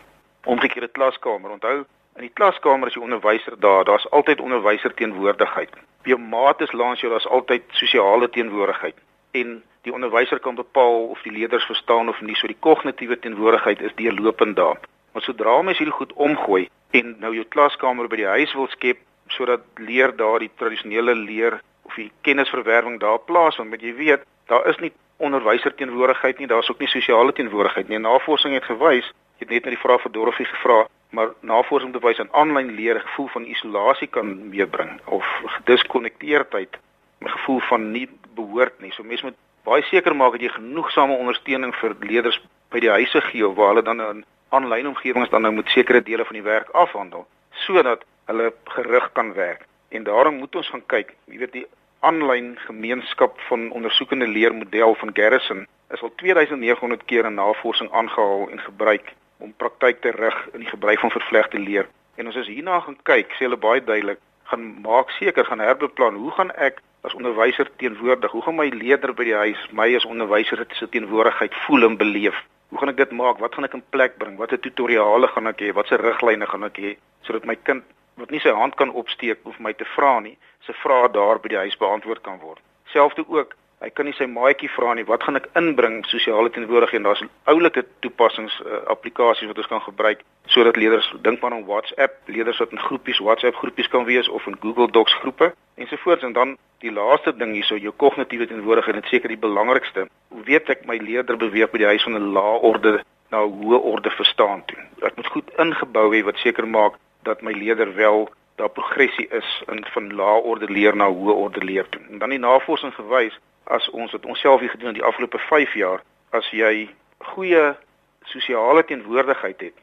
omgekeerde 0.43 0.87
klaskamer. 0.87 1.51
Onthou, 1.51 1.85
In 2.19 2.27
die 2.27 2.33
klaskamer 2.35 2.89
as 2.89 2.95
jy 2.97 3.01
onderwyser 3.05 3.55
daar, 3.63 3.85
daar's 3.87 4.07
altyd 4.11 4.41
onderwyser 4.43 4.93
teenwoordigheid. 4.99 5.71
Op 6.01 6.09
jou 6.11 6.19
maat 6.19 6.61
is 6.61 6.73
langs 6.75 6.99
jou, 6.99 7.11
daar's 7.11 7.27
altyd 7.27 7.63
sosiale 7.79 8.29
teenwoordigheid. 8.29 8.97
En 9.31 9.63
die 9.81 9.93
onderwyser 9.93 10.39
kan 10.39 10.55
bepaal 10.55 11.07
of 11.13 11.21
die 11.21 11.31
leerders 11.31 11.65
verstaan 11.65 12.09
of 12.09 12.21
nie. 12.21 12.35
So 12.35 12.47
die 12.47 12.59
kognitiewe 12.59 13.19
teenwoordigheid 13.19 13.81
is 13.81 13.95
deurlopend 13.95 14.55
daar. 14.55 14.79
Maar 15.11 15.21
sodra 15.21 15.61
mens 15.61 15.77
hierdie 15.77 15.95
goed 15.95 16.13
omgooi 16.13 16.69
en 16.91 17.15
nou 17.19 17.33
jou 17.35 17.45
klaskamer 17.45 18.07
by 18.07 18.21
die 18.21 18.29
huis 18.35 18.53
wil 18.53 18.67
skep 18.67 18.99
sodat 19.31 19.63
leer 19.79 20.15
daar 20.15 20.39
die 20.43 20.51
tradisionele 20.59 21.15
leer 21.15 21.61
of 21.87 21.95
die 21.95 22.11
kennisverwerwing 22.21 22.99
daar 22.99 23.19
plaasvind, 23.19 23.71
want 23.71 23.83
jy 23.83 23.93
weet, 23.95 24.25
daar 24.51 24.67
is 24.67 24.79
nie 24.83 24.91
onderwyser 25.23 25.75
teenwoordigheid 25.75 26.39
nie, 26.39 26.47
daar's 26.47 26.69
ook 26.69 26.79
nie 26.79 26.89
sosiale 26.91 27.33
teenwoordigheid 27.33 27.87
nie. 27.87 27.99
Navorsing 27.99 28.55
het 28.57 28.67
gewys, 28.67 29.07
jy 29.39 29.45
het 29.45 29.53
net 29.55 29.67
na 29.67 29.75
die 29.75 29.81
vraag 29.81 30.03
vir 30.03 30.13
Dorothy 30.15 30.47
gevra, 30.49 30.85
maar 31.15 31.33
navorsing 31.47 31.91
bewys 31.95 32.19
dat 32.19 32.31
aanlyn 32.31 32.75
leer 32.75 32.95
'n 32.95 33.07
gevoel 33.07 33.27
van 33.27 33.45
isolasie 33.45 34.07
kan 34.07 34.49
meebring 34.49 34.99
of 35.05 35.25
gediskonnekteerdheid, 35.45 36.77
'n 37.21 37.29
gevoel 37.29 37.59
van 37.59 37.91
nie 37.91 38.09
behoort 38.35 38.79
nie. 38.81 38.91
So 38.91 39.03
mense 39.03 39.25
moet 39.25 39.37
baie 39.67 39.83
seker 39.89 40.15
maak 40.15 40.37
dat 40.37 40.45
jy 40.45 40.53
genoegsame 40.55 41.17
ondersteuning 41.17 41.73
vir 41.81 41.95
leerders 41.99 42.39
by 42.73 42.81
die 42.83 42.93
huise 42.93 43.21
gee 43.29 43.49
waar 43.57 43.73
hulle 43.73 43.85
dan 43.85 44.01
in 44.05 44.23
aanlyn 44.49 44.89
omgewings 44.91 45.29
dan 45.29 45.45
nou 45.45 45.53
moet 45.53 45.69
sekere 45.69 46.01
dele 46.01 46.25
van 46.25 46.39
die 46.39 46.47
werk 46.47 46.71
afhandel 46.75 47.27
sodat 47.65 48.03
hulle 48.25 48.51
gerig 48.75 49.11
kan 49.13 49.33
werk. 49.33 49.67
En 49.89 50.03
daarom 50.03 50.39
moet 50.39 50.55
ons 50.55 50.69
gaan 50.71 50.83
kyk, 50.87 51.15
jy 51.27 51.37
weet 51.37 51.53
die 51.53 51.67
aanlyn 51.99 52.55
gemeenskap 52.65 53.39
van 53.47 53.69
ondersoekende 53.71 54.27
leermodel 54.27 54.95
van 54.95 55.11
Garrison 55.13 55.65
is 55.93 56.01
al 56.01 56.13
2900 56.15 57.03
keer 57.05 57.27
in 57.27 57.35
navorsing 57.37 57.91
aangehaal 57.91 58.47
en 58.49 58.59
gebruik 58.59 59.13
om 59.37 59.53
praktyk 59.57 60.01
te 60.01 60.11
rig 60.15 60.37
in 60.53 60.63
die 60.63 60.71
gebruik 60.71 60.99
van 60.99 61.11
vervlegte 61.11 61.59
leer 61.59 61.89
En 62.21 62.27
as 62.27 62.35
ons 62.35 62.49
hierna 62.51 62.79
gaan 62.85 62.97
kyk, 63.07 63.31
sê 63.37 63.47
hulle 63.47 63.57
baie 63.57 63.81
duidelik, 63.83 64.19
gaan 64.51 64.65
maak 64.83 65.09
seker 65.15 65.47
gaan 65.47 65.63
herbeplan, 65.63 66.19
hoe 66.19 66.33
gaan 66.37 66.51
ek 66.53 66.81
as 67.01 67.15
onderwyser 67.17 67.69
teenwoordig? 67.77 68.31
Hoe 68.31 68.41
gaan 68.41 68.55
my 68.55 68.69
leerder 68.69 69.13
by 69.13 69.25
die 69.27 69.37
huis 69.37 69.61
my 69.71 69.89
as 69.95 70.05
onderwyser 70.05 70.65
se 70.77 70.89
teenwoordigheid 70.89 71.55
voel 71.65 71.89
en 71.89 71.97
beleef? 71.97 72.37
Hoe 72.69 72.79
gaan 72.79 72.93
ek 72.93 73.01
dit 73.01 73.11
maak? 73.11 73.39
Wat 73.43 73.55
gaan 73.55 73.67
ek 73.67 73.73
in 73.77 73.83
plek 73.89 74.17
bring? 74.17 74.37
Watter 74.39 74.59
tutoriale 74.59 75.27
gaan 75.27 75.49
ek 75.51 75.63
hê? 75.65 75.73
Watse 75.75 75.97
riglyne 75.99 76.47
gaan 76.47 76.67
ek 76.69 76.77
hê 76.79 76.93
sodat 77.27 77.45
my 77.45 77.55
kind 77.67 77.83
wat 78.19 78.31
nie 78.33 78.41
sy 78.43 78.53
hand 78.55 78.75
kan 78.79 78.91
opsteek 78.91 79.39
of 79.49 79.57
my 79.59 79.73
te 79.73 79.85
vra 79.95 80.19
nie, 80.19 80.37
se 80.65 80.73
vrae 80.83 81.09
daar 81.15 81.39
by 81.41 81.51
die 81.53 81.59
huis 81.63 81.77
beantwoord 81.79 82.21
kan 82.25 82.39
word. 82.43 82.61
Selfs 82.91 83.17
ook 83.27 83.55
Hy 83.81 83.89
kan 83.97 84.05
nie 84.05 84.13
sy 84.13 84.27
maatjie 84.29 84.67
vra 84.69 84.91
nie, 84.93 85.03
wat 85.09 85.23
gaan 85.25 85.39
ek 85.39 85.47
inbring 85.57 86.03
sosiale 86.05 86.51
teenwoordigheid 86.53 86.99
en 86.99 87.07
daar's 87.07 87.23
oulike 87.49 87.81
toepassings 88.05 88.53
uh, 88.61 88.83
applikasies 88.93 89.49
wat 89.49 89.57
ons 89.57 89.69
kan 89.71 89.81
gebruik 89.81 90.21
sodat 90.53 90.77
leerders 90.77 91.07
dink 91.25 91.41
maar 91.41 91.55
aan 91.55 91.65
WhatsApp, 91.65 92.19
leerders 92.29 92.61
wat 92.61 92.75
in 92.75 92.83
groepies 92.83 93.21
WhatsApp 93.25 93.57
groepies 93.57 93.89
kan 93.89 94.05
wees 94.05 94.29
of 94.29 94.45
in 94.45 94.59
Google 94.61 94.85
Docs 94.93 95.17
groepe 95.23 95.49
ensovoorts 95.81 96.27
en 96.29 96.37
dan 96.37 96.53
die 96.85 96.93
laaste 96.93 97.33
ding 97.33 97.55
hierso 97.57 97.79
jou 97.81 97.95
kognitiewe 98.05 98.45
teenwoordigheid, 98.53 99.01
dit 99.01 99.11
seker 99.15 99.33
die 99.33 99.41
belangrikste. 99.41 100.05
Hoe 100.29 100.45
weet 100.45 100.69
ek 100.69 100.85
my 100.85 101.01
leerder 101.01 101.41
beweeg 101.41 101.73
by 101.73 101.81
die 101.81 101.89
huis 101.95 102.05
van 102.05 102.21
'n 102.21 102.31
lae 102.37 102.55
orde 102.69 102.95
na 103.33 103.41
'n 103.41 103.53
hoë 103.65 103.81
orde 103.81 104.13
verstaan 104.13 104.61
toe? 104.69 104.77
Ek 105.01 105.17
moet 105.17 105.33
goed 105.33 105.49
ingebou 105.57 106.13
hê 106.13 106.21
wat 106.23 106.37
seker 106.37 106.67
maak 106.67 107.01
dat 107.25 107.41
my 107.41 107.51
leerder 107.51 107.95
wel 107.95 108.29
daar 108.61 108.69
progressie 108.69 109.27
is 109.33 109.63
in 109.67 109.85
van 109.93 110.13
lae 110.13 110.41
orde 110.41 110.69
leer 110.69 110.95
na 110.95 111.09
hoë 111.09 111.33
orde 111.33 111.65
leer 111.65 111.89
toe. 111.89 112.01
En 112.11 112.19
dan 112.19 112.29
die 112.29 112.39
navorsing 112.39 112.93
gewys 112.93 113.39
as 113.63 113.89
ons 113.89 114.11
wat 114.11 114.25
onsself 114.25 114.59
hier 114.59 114.69
gedoen 114.69 114.93
in 114.93 114.99
die 114.99 115.07
afgelope 115.07 115.37
5 115.37 115.73
jaar, 115.73 116.03
as 116.29 116.49
jy 116.51 116.89
goeie 117.33 117.75
sosiale 118.23 118.83
teenwoordigheid 118.85 119.61
het, 119.61 119.77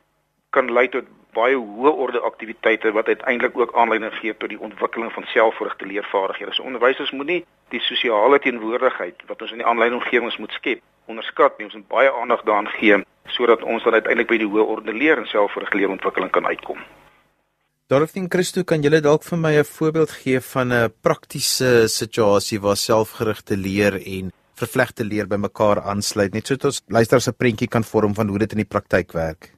kan 0.51 0.73
lei 0.73 0.89
tot 0.89 1.07
baie 1.37 1.57
hoë 1.57 1.93
orde 2.05 2.21
aktiwiteite 2.21 2.93
wat 2.97 3.07
uiteindelik 3.07 3.59
ook 3.59 3.75
aanleiding 3.77 4.15
gee 4.21 4.37
tot 4.37 4.49
die 4.49 4.61
ontwikkeling 4.61 5.13
van 5.13 5.27
selfverrigte 5.33 5.87
leervaardighede. 5.87 6.55
So 6.55 6.63
onderwysers 6.63 7.11
moet 7.11 7.27
nie 7.27 7.41
die 7.69 7.81
sosiale 7.81 8.39
teenwoordigheid 8.39 9.23
wat 9.27 9.43
ons 9.43 9.53
in 9.53 9.63
die 9.63 9.67
aanlyn 9.67 9.99
omgewings 9.99 10.39
moet 10.39 10.53
skep 10.57 10.83
onderskat 11.07 11.59
nie. 11.59 11.69
Ons 11.69 11.77
moet 11.77 11.89
baie 11.89 12.13
aandag 12.13 12.43
daaraan 12.49 12.73
gee 12.79 13.03
sodat 13.29 13.63
ons 13.63 13.85
dan 13.85 13.93
uiteindelik 13.93 14.31
by 14.31 14.39
die 14.41 14.49
hoë 14.49 14.65
orde 14.77 14.93
leer 14.93 15.21
en 15.21 15.29
selfverrigte 15.29 15.77
leerontwikkeling 15.77 16.33
kan 16.33 16.47
uitkom. 16.47 16.81
Dorothy 17.89 18.21
Christo, 18.29 18.67
kan 18.69 18.83
julle 18.85 18.99
dalk 19.01 19.23
vir 19.25 19.39
my 19.41 19.51
'n 19.57 19.65
voorbeeld 19.65 20.11
gee 20.11 20.41
van 20.41 20.73
'n 20.73 20.93
praktiese 21.01 21.89
situasie 21.89 22.61
waar 22.61 22.77
selfgerigte 22.77 23.57
leer 23.57 23.95
en 24.17 24.31
vervlegte 24.61 25.05
leer 25.05 25.27
bymekaar 25.27 25.81
aansluit, 25.81 26.35
net 26.35 26.47
sodat 26.47 26.65
ons 26.65 26.83
luisteraars 26.89 27.29
'n 27.29 27.37
prentjie 27.39 27.69
kan 27.69 27.83
vorm 27.83 28.15
van 28.15 28.29
hoe 28.29 28.39
dit 28.39 28.53
in 28.53 28.59
die 28.59 28.73
praktyk 28.75 29.13
werk? 29.13 29.55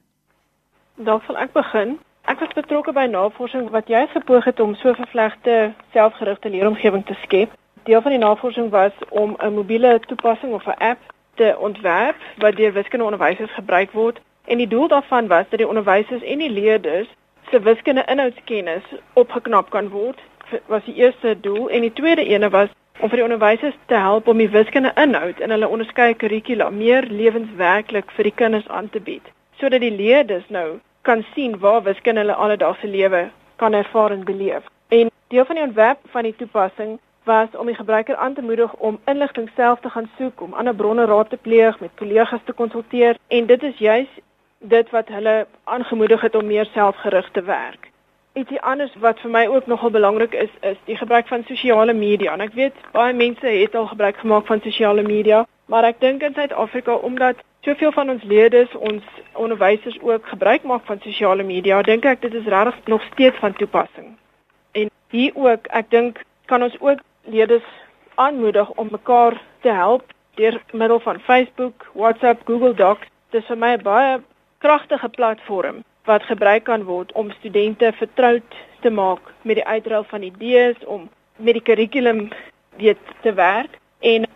Dalk 0.95 1.23
sal 1.27 1.37
ek 1.37 1.51
begin. 1.51 1.99
Ek 2.23 2.39
was 2.39 2.53
betrokke 2.55 2.93
by 2.93 3.05
navorsing 3.05 3.69
wat 3.69 3.87
jy 3.87 4.07
gepoog 4.07 4.45
het 4.45 4.59
om 4.59 4.75
so 4.75 4.93
vervlegte 4.93 5.73
selfgerigte 5.91 6.49
leeromgewing 6.49 7.05
te 7.05 7.17
skep. 7.23 7.49
Deel 7.83 8.01
van 8.01 8.11
die 8.11 8.25
navorsing 8.27 8.69
was 8.69 8.93
om 9.09 9.35
'n 9.39 9.53
mobiele 9.53 9.99
toepassing 10.07 10.53
of 10.53 10.65
'n 10.67 10.79
app 10.79 10.99
te 11.35 11.55
ontwerp 11.59 12.15
wat 12.37 12.55
deur 12.55 12.73
wiskundeonderwysers 12.73 13.51
gebruik 13.53 13.91
word 13.91 14.21
en 14.45 14.57
die 14.57 14.67
doel 14.67 14.87
daarvan 14.87 15.27
was 15.27 15.45
dat 15.49 15.59
die 15.59 15.67
onderwysers 15.67 16.23
en 16.23 16.37
die 16.37 16.49
leerders 16.49 17.09
se 17.51 17.59
wiskunde 17.59 18.05
inhoudskennis 18.07 18.83
opgeknap 19.13 19.69
kan 19.69 19.89
word 19.89 20.19
was 20.67 20.85
die 20.85 20.95
eerste 20.95 21.35
doel 21.41 21.69
en 21.69 21.81
die 21.81 21.93
tweede 21.93 22.25
ene 22.25 22.49
was 22.49 22.69
om 22.99 23.09
vir 23.09 23.21
die 23.21 23.25
onderwysers 23.25 23.75
te 23.91 23.95
help 23.95 24.27
om 24.27 24.37
die 24.37 24.51
wiskunde 24.51 24.91
inhoud 25.03 25.39
in 25.39 25.51
hulle 25.55 25.67
onderskeie 25.67 26.15
kurrikula 26.23 26.69
meer 26.69 27.07
lewenswerklik 27.09 28.11
vir 28.15 28.29
die 28.29 28.37
kinders 28.43 28.67
aan 28.67 28.89
te 28.89 29.03
bied 29.11 29.31
sodat 29.61 29.83
die 29.83 29.93
leerders 29.95 30.47
nou 30.49 30.79
kan 31.01 31.25
sien 31.35 31.59
waar 31.59 31.83
wiskunde 31.83 32.21
hulle 32.23 32.33
alledaagse 32.45 32.87
lewe 32.87 33.29
kan 33.61 33.73
ervaar 33.73 34.11
en 34.11 34.23
beleef. 34.23 34.63
En 34.87 35.09
deel 35.27 35.45
van 35.45 35.55
die 35.55 35.63
ontwerp 35.63 35.99
van 36.09 36.23
die 36.23 36.35
toepassing 36.35 36.99
was 37.23 37.47
om 37.57 37.65
die 37.65 37.75
gebruiker 37.75 38.15
aan 38.15 38.33
te 38.33 38.41
moedig 38.41 38.73
om 38.73 38.99
inligting 39.05 39.49
self 39.55 39.79
te 39.79 39.89
gaan 39.89 40.09
soek, 40.17 40.41
om 40.41 40.53
ander 40.53 40.75
bronne 40.75 41.05
raad 41.05 41.29
te 41.29 41.37
pleeg, 41.37 41.79
met 41.79 41.89
kollegas 41.95 42.39
te 42.45 42.53
konsulteer 42.53 43.17
en 43.27 43.45
dit 43.45 43.63
is 43.63 43.77
juis 43.77 44.07
dit 44.61 44.89
wat 44.89 45.07
hulle 45.07 45.47
aangemoedig 45.63 46.21
het 46.21 46.35
om 46.35 46.45
meer 46.45 46.65
selfgerig 46.73 47.29
te 47.31 47.41
werk. 47.41 47.89
Ietsie 48.33 48.61
anders 48.61 48.93
wat 48.95 49.19
vir 49.19 49.31
my 49.31 49.45
ook 49.47 49.65
nogal 49.67 49.91
belangrik 49.91 50.33
is, 50.33 50.51
is 50.61 50.77
die 50.85 50.95
gebruik 50.95 51.27
van 51.27 51.43
sosiale 51.47 51.93
media. 51.93 52.33
En 52.33 52.41
ek 52.45 52.53
weet 52.53 52.77
baie 52.91 53.13
mense 53.13 53.47
het 53.47 53.75
al 53.75 53.87
gebruik 53.87 54.17
gemaak 54.17 54.45
van 54.45 54.61
sosiale 54.63 55.01
media, 55.03 55.45
maar 55.65 55.83
ek 55.83 55.99
dink 55.99 56.23
in 56.23 56.33
Suid-Afrika 56.33 56.95
omdat 56.95 57.41
soveel 57.61 57.91
van 57.91 58.09
ons 58.09 58.23
leerders, 58.23 58.71
ons 58.75 59.03
onderwysers 59.33 59.99
ook 60.01 60.27
gebruik 60.27 60.63
maak 60.63 60.85
van 60.85 60.99
sosiale 61.01 61.43
media, 61.43 61.81
dink 61.81 62.05
ek 62.05 62.21
dit 62.21 62.33
is 62.33 62.47
regtig 62.47 62.79
nog 62.85 63.03
steeds 63.11 63.37
van 63.43 63.53
toepassing. 63.53 64.15
En 64.71 64.89
hier 65.09 65.35
ook, 65.35 65.67
ek 65.67 65.89
dink 65.89 66.23
kan 66.45 66.63
ons 66.63 66.79
ook 66.79 67.03
leerders 67.27 67.67
aanmoedig 68.15 68.69
om 68.69 68.87
mekaar 68.91 69.41
te 69.61 69.69
help 69.69 70.13
deur 70.35 70.61
middel 70.71 70.99
van 70.99 71.19
Facebook, 71.19 71.89
WhatsApp, 71.93 72.41
Google 72.45 72.73
Docs. 72.73 73.07
Dit 73.29 73.41
is 73.41 73.47
vir 73.47 73.57
my 73.57 73.75
baie 73.77 74.19
kragtige 74.61 75.09
platform 75.09 75.83
wat 76.05 76.23
gebruik 76.23 76.63
kan 76.63 76.83
word 76.83 77.11
om 77.11 77.31
studente 77.31 77.91
vertroud 77.97 78.57
te 78.81 78.89
maak 78.89 79.33
met 79.41 79.55
die 79.61 79.65
uitruil 79.65 80.03
van 80.03 80.21
idees 80.21 80.85
om 80.85 81.09
met 81.37 81.57
die 81.57 81.65
kurrikulum 81.69 82.29
weet 82.77 83.01
te 83.21 83.33
werk 83.33 83.77
en 83.99 84.27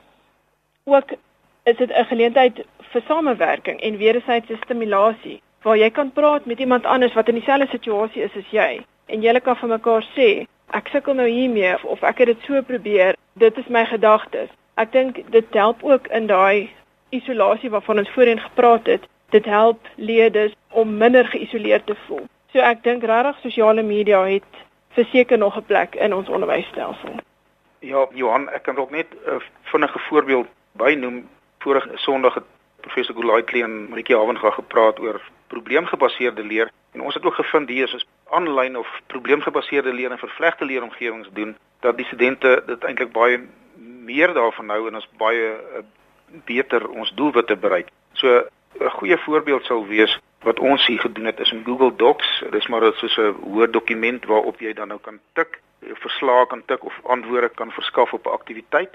ook 0.83 1.15
is 1.63 1.77
dit 1.77 1.91
'n 1.91 2.09
geleentheid 2.11 2.65
vir 2.91 3.01
samewerking 3.07 3.81
en 3.81 3.97
wederwysige 3.97 4.57
stimulasie 4.63 5.41
waar 5.61 5.77
jy 5.77 5.89
kan 5.89 6.11
praat 6.11 6.45
met 6.45 6.59
iemand 6.59 6.85
anders 6.85 7.13
wat 7.13 7.27
in 7.27 7.35
dieselfde 7.35 7.67
situasie 7.67 8.21
is 8.21 8.35
as 8.37 8.49
jy. 8.49 8.81
En 9.05 9.21
julle 9.21 9.39
kan 9.39 9.55
vir 9.55 9.69
mekaar 9.69 10.05
sê 10.15 10.45
ek 10.69 10.87
sukkel 10.87 11.13
nou 11.13 11.27
hiermee 11.27 11.73
of 11.83 12.03
ek 12.03 12.17
het 12.17 12.27
dit 12.27 12.45
so 12.47 12.61
probeer 12.61 13.15
dit 13.33 13.57
is 13.57 13.67
my 13.67 13.85
gedagtes. 13.85 14.49
Ek 14.77 14.91
dink 14.91 15.31
dit 15.31 15.45
help 15.53 15.83
ook 15.83 16.07
in 16.07 16.27
daai 16.27 16.69
isolasie 17.09 17.69
waarvan 17.69 17.99
ons 17.99 18.09
voorheen 18.09 18.39
gepraat 18.39 18.85
het 18.85 19.03
dit 19.29 19.45
help 19.45 19.87
leerders 19.95 20.53
om 20.69 20.97
minder 20.97 21.25
geïsoleerd 21.25 21.85
te 21.85 21.95
voel. 22.07 22.27
So 22.51 22.59
ek 22.59 22.83
dink 22.83 23.03
regtig 23.03 23.39
sosiale 23.41 23.83
media 23.83 24.23
het 24.23 24.51
verseker 24.95 25.37
nog 25.37 25.57
'n 25.57 25.65
plek 25.65 25.95
in 25.95 26.13
ons 26.13 26.29
onderwysstelsel. 26.29 27.19
Ja, 27.79 28.07
Johan, 28.13 28.49
ek 28.49 28.63
kan 28.63 28.77
ook 28.77 28.91
net 28.91 29.07
'n 29.11 29.29
uh, 29.29 29.39
vinnige 29.63 29.99
voorbeeld 29.99 30.47
bynoem. 30.71 31.29
Vorige 31.59 31.89
Sondag 31.93 32.33
het 32.33 32.43
professor 32.81 33.15
Gulaitley 33.15 33.63
en 33.63 33.89
Marieke 33.89 34.15
Havenga 34.15 34.49
gepraat 34.51 34.99
oor 34.99 35.21
probleemgebaseerde 35.47 36.43
leer 36.43 36.71
en 36.91 37.01
ons 37.01 37.13
het 37.13 37.25
ook 37.25 37.33
gevind 37.33 37.69
hier 37.69 37.93
is 37.93 38.05
aanlyn 38.29 38.77
of 38.77 39.01
probleemgebaseerde 39.07 39.93
leer 39.93 40.11
en 40.11 40.17
vervlegte 40.17 40.65
leeromgewings 40.65 41.29
doen 41.33 41.57
dat 41.79 41.97
die 41.97 42.05
studente 42.05 42.63
dit 42.65 42.83
eintlik 42.83 43.11
baie 43.11 43.39
meer 44.05 44.33
daarvan 44.33 44.69
hou 44.69 44.87
en 44.87 44.95
ons 44.95 45.09
baie 45.17 45.51
uh, 45.51 45.83
beter 46.45 46.87
ons 46.89 47.13
doelwitte 47.15 47.55
bereik. 47.55 47.87
So 48.13 48.47
'n 48.79 48.89
goeie 48.89 49.17
voorbeeld 49.17 49.65
sou 49.65 49.87
wees 49.87 50.19
wat 50.41 50.59
ons 50.59 50.85
hier 50.87 50.99
gedoen 50.99 51.25
het 51.25 51.39
is 51.39 51.51
in 51.51 51.63
Google 51.65 51.95
Docs. 51.95 52.43
Dis 52.51 52.67
maar 52.67 52.93
soos 52.93 53.17
'n 53.17 53.35
Word 53.41 53.73
dokument 53.73 54.25
waarop 54.25 54.59
jy 54.59 54.73
dan 54.73 54.87
nou 54.87 54.99
kan 54.99 55.19
tik, 55.33 55.59
verslae 55.93 56.47
kan 56.47 56.63
tik 56.65 56.83
of 56.83 56.99
antwoorde 57.03 57.49
kan 57.49 57.71
verskaf 57.71 58.13
op 58.13 58.25
'n 58.25 58.37
aktiwiteit. 58.39 58.93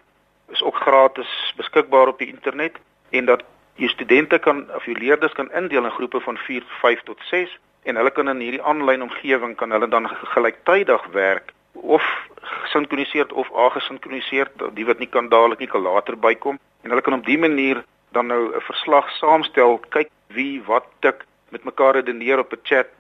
Is 0.49 0.63
ook 0.63 0.77
gratis 0.77 1.55
beskikbaar 1.57 2.09
op 2.09 2.19
die 2.19 2.29
internet 2.29 2.79
en 3.11 3.25
dat 3.25 3.43
jou 3.75 3.89
studente 3.89 4.39
kan 4.39 4.75
of 4.75 4.85
jou 4.85 4.99
leerders 4.99 5.33
kan 5.33 5.53
indeel 5.53 5.85
in 5.85 5.91
groepe 5.91 6.21
van 6.21 6.37
4, 6.37 6.63
5 6.67 7.03
tot 7.03 7.19
6 7.21 7.59
en 7.83 7.97
hulle 7.97 8.11
kan 8.11 8.29
in 8.29 8.41
hierdie 8.41 8.63
aanlyn 8.63 9.03
omgewing 9.03 9.57
kan 9.57 9.71
hulle 9.71 9.89
dan 9.89 10.09
gelyktydig 10.09 11.07
werk 11.07 11.53
of 11.73 12.05
gesinkroniseerd 12.41 13.33
of 13.33 13.55
agesinkroniseerd, 13.55 14.51
die 14.75 14.87
wat 14.87 14.99
nie 14.99 15.09
kan 15.09 15.29
dadelik 15.29 15.59
nie 15.59 15.69
kan 15.69 15.83
later 15.83 16.19
bykom 16.19 16.59
en 16.83 16.91
hulle 16.91 17.03
kan 17.03 17.15
op 17.15 17.25
dié 17.25 17.39
manier 17.39 17.85
dan 18.13 18.27
nou 18.27 18.55
'n 18.55 18.61
verslag 18.61 19.11
saamstel, 19.11 19.79
kyk 19.89 20.11
wie 20.27 20.63
wat 20.63 20.87
tik, 21.01 21.25
met 21.49 21.65
mekaar 21.65 21.95
redeneer 21.95 22.39
op 22.39 22.53
'n 22.53 22.61
chat, 22.63 22.93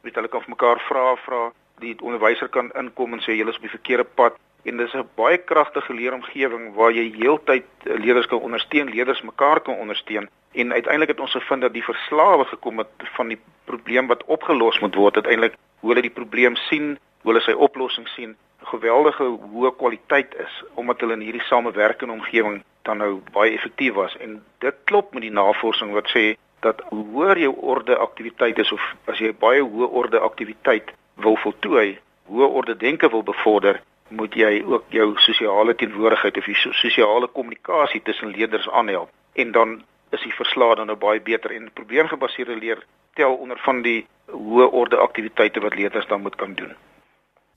weet 0.00 0.14
hulle 0.14 0.28
kan 0.28 0.40
vir 0.40 0.50
mekaar 0.50 0.80
vra 0.88 1.16
vra, 1.16 1.52
die 1.78 1.96
onderwyser 2.00 2.48
kan 2.48 2.70
inkom 2.72 3.12
en 3.12 3.20
sê 3.20 3.36
julle 3.36 3.50
is 3.50 3.56
op 3.56 3.66
die 3.66 3.76
verkeerde 3.78 4.04
pad. 4.04 4.34
En 4.64 4.76
dis 4.76 4.94
'n 4.94 5.08
baie 5.14 5.38
kragtige 5.38 5.94
leeromgewing 5.94 6.74
waar 6.74 6.92
jy 6.92 7.12
heeltyd 7.16 7.64
eh, 7.84 7.98
leerders 7.98 8.26
kan 8.26 8.40
ondersteun, 8.40 8.90
leerders 8.90 9.22
mekaar 9.22 9.60
kan 9.60 9.74
ondersteun. 9.74 10.28
En 10.52 10.72
uiteindelik 10.72 11.08
het 11.08 11.20
ons 11.20 11.32
gevind 11.32 11.60
dat 11.60 11.72
die 11.72 11.84
verslae 11.84 12.44
gekom 12.44 12.78
het 12.78 12.88
van 13.16 13.28
die 13.28 13.38
probleem 13.64 14.06
wat 14.06 14.24
opgelos 14.24 14.78
moet 14.78 14.94
word, 14.94 15.14
uiteindelik 15.14 15.54
hoe 15.80 15.90
hulle 15.90 16.02
die 16.02 16.18
probleem 16.20 16.56
sien, 16.56 16.98
hoe 17.22 17.32
hulle 17.32 17.40
sy 17.40 17.52
oplossing 17.52 18.08
sien, 18.08 18.36
geweldige 18.70 19.24
hoë 19.52 19.72
kwaliteit 19.80 20.34
is 20.44 20.62
omdat 20.74 21.00
hulle 21.00 21.16
in 21.18 21.24
hierdie 21.26 21.46
samewerkende 21.48 22.14
omgewing 22.14 22.62
dan 22.88 23.00
nou 23.02 23.20
baie 23.32 23.52
effektief 23.52 23.94
was. 23.94 24.16
En 24.16 24.38
dit 24.64 24.76
klop 24.84 25.12
met 25.14 25.24
die 25.26 25.34
navorsing 25.34 25.92
wat 25.96 26.08
sê 26.14 26.24
dat 26.64 26.80
hoe 26.90 27.04
hoër 27.12 27.38
jou 27.38 27.54
orde 27.72 27.96
aktiwiteit 27.96 28.58
is 28.58 28.72
of 28.72 28.84
as 29.12 29.20
jy 29.22 29.32
baie 29.44 29.62
hoë 29.62 29.90
orde 30.00 30.20
aktiwiteit 30.30 30.90
wil 31.24 31.36
voltooi, 31.44 31.98
hoë 32.30 32.48
orde 32.60 32.76
denke 32.76 33.10
wil 33.12 33.22
bevorder, 33.22 33.80
moet 34.08 34.34
jy 34.34 34.62
ook 34.64 34.88
jou 34.94 35.12
sosiale 35.20 35.74
teenwoordigheid 35.74 36.40
of 36.40 36.48
jou 36.48 36.72
sosiale 36.74 37.28
kommunikasie 37.28 38.02
tussen 38.02 38.32
leerders 38.32 38.68
aanhelp. 38.70 39.10
En 39.32 39.52
dan 39.52 39.78
is 40.10 40.22
die 40.24 40.34
verslae 40.34 40.76
dan 40.80 40.88
nou 40.88 40.96
baie 40.96 41.20
beter. 41.20 41.52
En 41.52 41.70
probleemgebaseerde 41.72 42.56
leer 42.56 42.84
tel 43.14 43.34
onder 43.34 43.58
van 43.64 43.82
die 43.82 44.06
hoë 44.32 44.70
orde 44.72 44.96
aktiwiteite 44.96 45.60
wat 45.60 45.74
leerders 45.74 46.06
dan 46.06 46.22
moet 46.22 46.36
kan 46.36 46.54
doen. 46.54 46.72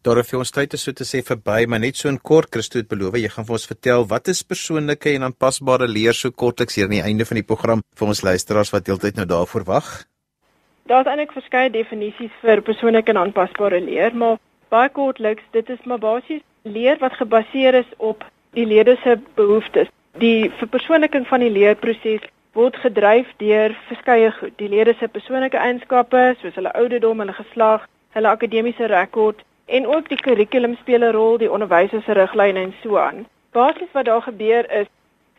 Dorothy, 0.02 0.34
ons 0.34 0.50
tyd 0.50 0.72
is 0.74 0.82
so 0.82 0.96
te 0.98 1.06
sê 1.06 1.20
verby, 1.22 1.68
maar 1.70 1.78
net 1.82 2.00
so 2.00 2.10
in 2.10 2.16
kort, 2.30 2.48
Christo 2.50 2.80
het 2.80 2.88
beloof 2.90 3.20
jy 3.20 3.30
gaan 3.30 3.46
vir 3.46 3.54
ons 3.54 3.68
vertel 3.70 4.06
wat 4.10 4.32
is 4.32 4.40
persoonlike 4.42 5.12
en 5.12 5.28
aanpasbare 5.28 5.86
leer 5.86 6.18
so 6.18 6.34
kortliks 6.34 6.80
hier 6.80 6.88
aan 6.88 6.96
die 6.96 7.04
einde 7.06 7.28
van 7.30 7.38
die 7.38 7.46
program 7.46 7.84
vir 8.00 8.10
ons 8.10 8.24
luisteraars 8.26 8.72
wat 8.74 8.90
heeltyd 8.90 9.20
nou 9.20 9.28
daarvoor 9.30 9.66
wag. 9.68 9.92
Daar's 10.90 11.06
eintlik 11.06 11.36
verskeie 11.36 11.70
definisies 11.70 12.34
vir 12.42 12.64
persoonlike 12.66 13.14
en 13.14 13.20
aanpasbare 13.22 13.78
leer, 13.86 14.18
maar 14.18 14.40
baie 14.74 14.90
kortliks, 14.90 15.46
dit 15.54 15.70
is 15.70 15.86
maar 15.86 16.02
basies 16.02 16.42
leer 16.66 16.98
wat 17.04 17.20
gebaseer 17.22 17.78
is 17.84 17.94
op 18.00 18.26
die 18.58 18.66
leerders 18.66 19.06
se 19.06 19.20
behoeftes. 19.38 19.94
Die 20.18 20.50
verpersoonliking 20.64 21.30
van 21.30 21.46
die 21.46 21.54
leerproses 21.54 22.26
word 22.58 22.82
gedryf 22.82 23.30
deur 23.38 23.78
verskeie 23.92 24.34
goed. 24.40 24.58
Die 24.58 24.74
leerders 24.74 24.98
se 24.98 25.14
persoonlike 25.14 25.62
eienskappe, 25.62 26.26
soos 26.42 26.58
hulle 26.58 26.74
ouderdom, 26.82 27.22
hulle 27.22 27.38
geslag, 27.38 27.86
hulle 28.18 28.34
akademiese 28.34 28.90
rekord 28.90 29.46
en 29.78 29.88
ook 29.88 30.10
die 30.10 30.22
kurrikulum 30.22 30.76
speel 30.76 31.04
'n 31.04 31.14
rol, 31.18 31.38
die 31.38 31.52
onderwysers 31.52 32.06
se 32.06 32.14
riglyne 32.14 32.60
en 32.60 32.74
so 32.82 32.98
aan. 32.98 33.26
Basies 33.52 33.92
wat 33.92 34.06
daar 34.06 34.22
gebeur 34.22 34.72
is 34.80 34.88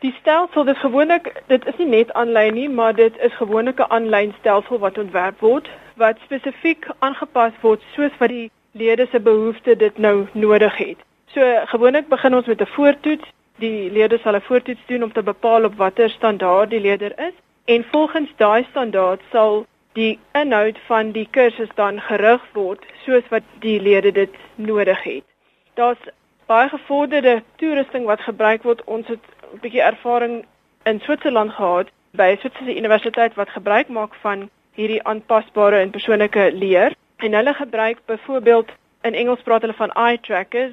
die 0.01 0.15
stelsel 0.21 0.65
dis 0.65 0.79
gewoonlik 0.79 1.43
dit 1.47 1.67
is 1.67 1.77
nie 1.79 1.87
net 1.87 2.13
aanlyn 2.13 2.55
nie, 2.55 2.69
maar 2.69 2.95
dit 2.95 3.19
is 3.19 3.35
gewoonlik 3.41 3.79
'n 3.81 3.93
aanlyn 3.97 4.35
stelsel 4.39 4.79
wat 4.79 4.99
ontwerp 4.99 5.41
word 5.41 5.69
wat 5.97 6.19
spesifiek 6.25 6.87
aangepas 6.99 7.53
word 7.61 7.81
soos 7.95 8.15
wat 8.19 8.29
die 8.29 8.51
lede 8.73 9.07
se 9.11 9.21
behoeftes 9.21 9.79
dit 9.79 9.99
nou 9.99 10.27
nodig 10.33 10.77
het. 10.77 10.99
So 11.27 11.41
gewoonlik 11.75 12.09
begin 12.09 12.35
ons 12.35 12.47
met 12.47 12.61
'n 12.61 12.67
voortoets. 12.67 13.27
Die 13.59 13.91
lede 13.91 14.19
sal 14.19 14.35
'n 14.35 14.41
voortoets 14.41 14.87
doen 14.87 15.03
om 15.03 15.13
te 15.13 15.23
bepaal 15.23 15.65
op 15.65 15.75
watter 15.75 16.11
standaard 16.11 16.71
die 16.71 16.81
leerder 16.81 17.13
is 17.19 17.35
en 17.65 17.85
volgens 17.91 18.31
daai 18.37 18.67
standaard 18.71 19.21
sal 19.31 19.67
die 19.93 20.19
inhoud 20.33 20.79
van 20.87 21.13
die 21.13 21.29
kursus 21.31 21.69
dan 21.75 22.01
gerig 22.01 22.43
word 22.53 22.85
soos 23.05 23.25
wat 23.31 23.43
die 23.61 23.81
lede 23.81 24.13
dit 24.13 24.35
nodig 24.55 25.03
het. 25.03 25.25
Daar's 25.75 25.99
baie 26.47 26.69
gevorderde 26.69 27.43
toerusting 27.57 28.07
wat 28.07 28.21
gebruik 28.21 28.63
word. 28.63 28.85
Ons 28.85 29.07
het 29.09 29.21
'n 29.53 29.59
bietjie 29.61 29.83
ervaring 29.83 30.45
in 30.85 31.01
Switserland 31.01 31.53
gehad 31.53 31.89
by 32.11 32.33
'n 32.33 32.39
Switserse 32.39 32.77
universiteit 32.77 33.35
wat 33.35 33.49
gebruik 33.49 33.89
maak 33.89 34.15
van 34.15 34.51
hierdie 34.75 35.03
aanpasbare 35.03 35.77
en 35.77 35.91
persoonlike 35.91 36.53
leer. 36.53 36.95
En 37.17 37.33
hulle 37.33 37.55
gebruik 37.55 37.99
byvoorbeeld 38.07 38.71
in 39.03 39.15
Engels 39.15 39.43
praat 39.43 39.61
hulle 39.61 39.75
van 39.75 39.93
eye 39.93 40.21
trackers, 40.21 40.73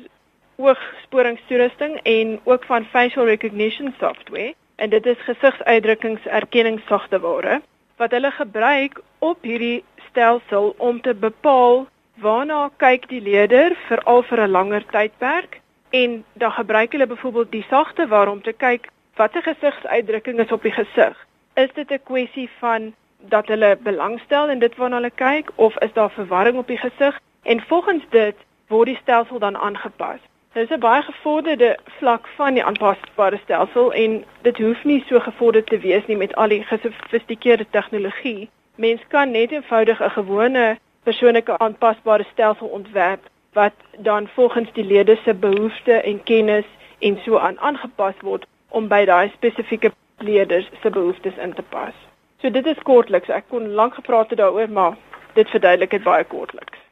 oogsporingstoerusting 0.55 1.99
en 2.03 2.39
ook 2.43 2.63
van 2.63 2.85
facial 2.85 3.25
recognition 3.25 3.93
software 3.99 4.53
en 4.75 4.89
dit 4.89 5.05
is 5.05 5.17
gesigsuitdrukkingserkenningssagteware 5.19 7.61
wat 7.99 8.11
hulle 8.15 8.31
gebruik 8.31 9.01
op 9.19 9.43
hierdie 9.43 9.83
stelsel 10.09 10.73
om 10.77 11.01
te 11.01 11.13
bepaal 11.13 11.87
waarna 12.23 12.69
kyk 12.83 13.07
die 13.11 13.21
leerder 13.21 13.75
veral 13.87 14.23
vir 14.29 14.41
'n 14.43 14.51
langer 14.51 14.85
tydperk 14.91 15.59
en 15.89 16.23
dan 16.33 16.51
gebruik 16.51 16.91
hulle 16.91 17.07
byvoorbeeld 17.07 17.51
die 17.51 17.65
sagte 17.69 18.07
waarom 18.07 18.41
te 18.41 18.53
kyk 18.53 18.87
watter 19.15 19.43
gesigsuitdrukking 19.43 20.39
is 20.39 20.51
op 20.51 20.63
die 20.63 20.71
gesig. 20.71 21.15
Is 21.53 21.71
dit 21.73 21.91
'n 21.91 22.03
kwessie 22.03 22.49
van 22.59 22.93
dat 23.17 23.47
hulle 23.47 23.77
belangstel 23.83 24.49
in 24.49 24.59
dit 24.59 24.75
waarna 24.75 24.95
hulle 24.95 25.15
kyk 25.15 25.51
of 25.55 25.77
is 25.77 25.93
daar 25.93 26.11
verwarring 26.11 26.57
op 26.57 26.67
die 26.67 26.77
gesig? 26.77 27.19
En 27.43 27.61
volgens 27.61 28.03
dit 28.09 28.35
word 28.67 28.85
die 28.85 28.99
stelsel 29.01 29.39
dan 29.39 29.57
aangepas. 29.57 30.19
Dit 30.53 30.69
is 30.69 30.75
'n 30.75 30.79
baie 30.79 31.01
gevorderde 31.01 31.77
vlak 31.85 32.27
van 32.27 32.53
die 32.53 32.63
aanpasbare 32.63 33.37
stelsel 33.43 33.93
en 33.93 34.23
dit 34.41 34.57
hoef 34.57 34.83
nie 34.83 35.03
so 35.07 35.19
gevorderd 35.19 35.65
te 35.65 35.77
wees 35.77 36.05
nie 36.05 36.17
met 36.17 36.35
al 36.35 36.47
die 36.47 36.63
gesofistikeerde 36.63 37.65
tegnologie. 37.69 38.49
Mens 38.75 39.01
kan 39.07 39.31
net 39.31 39.51
eenvoudig 39.51 39.99
'n 39.99 40.03
een 40.03 40.11
gewone 40.11 40.77
persoonlike 41.03 41.57
aanpasbare 41.57 42.25
stelsel 42.31 42.67
ontwerp 42.67 43.29
wat 43.53 43.73
dan 43.97 44.27
volgens 44.27 44.73
die 44.73 44.83
lede 44.83 45.17
se 45.23 45.33
behoeftes 45.33 46.03
en 46.03 46.23
kennis 46.23 46.65
en 46.99 47.19
so 47.25 47.37
aan 47.37 47.59
aangepas 47.59 48.15
word 48.21 48.45
om 48.69 48.87
by 48.87 49.05
daai 49.05 49.31
spesifieke 49.35 49.91
leerders 50.17 50.69
se 50.81 50.89
behoeftes 50.89 51.37
in 51.37 51.53
te 51.53 51.61
pas. 51.61 51.93
So 52.41 52.49
dit 52.51 52.65
is 52.65 52.83
kortliks. 52.83 53.29
Ek 53.29 53.43
kon 53.47 53.69
lank 53.69 53.93
gepraat 53.93 54.29
het 54.29 54.37
daaroor, 54.37 54.69
maar 54.69 54.97
dit 55.33 55.49
verduidelik 55.49 55.89
dit 55.89 56.03
baie 56.03 56.23
kortliks. 56.23 56.88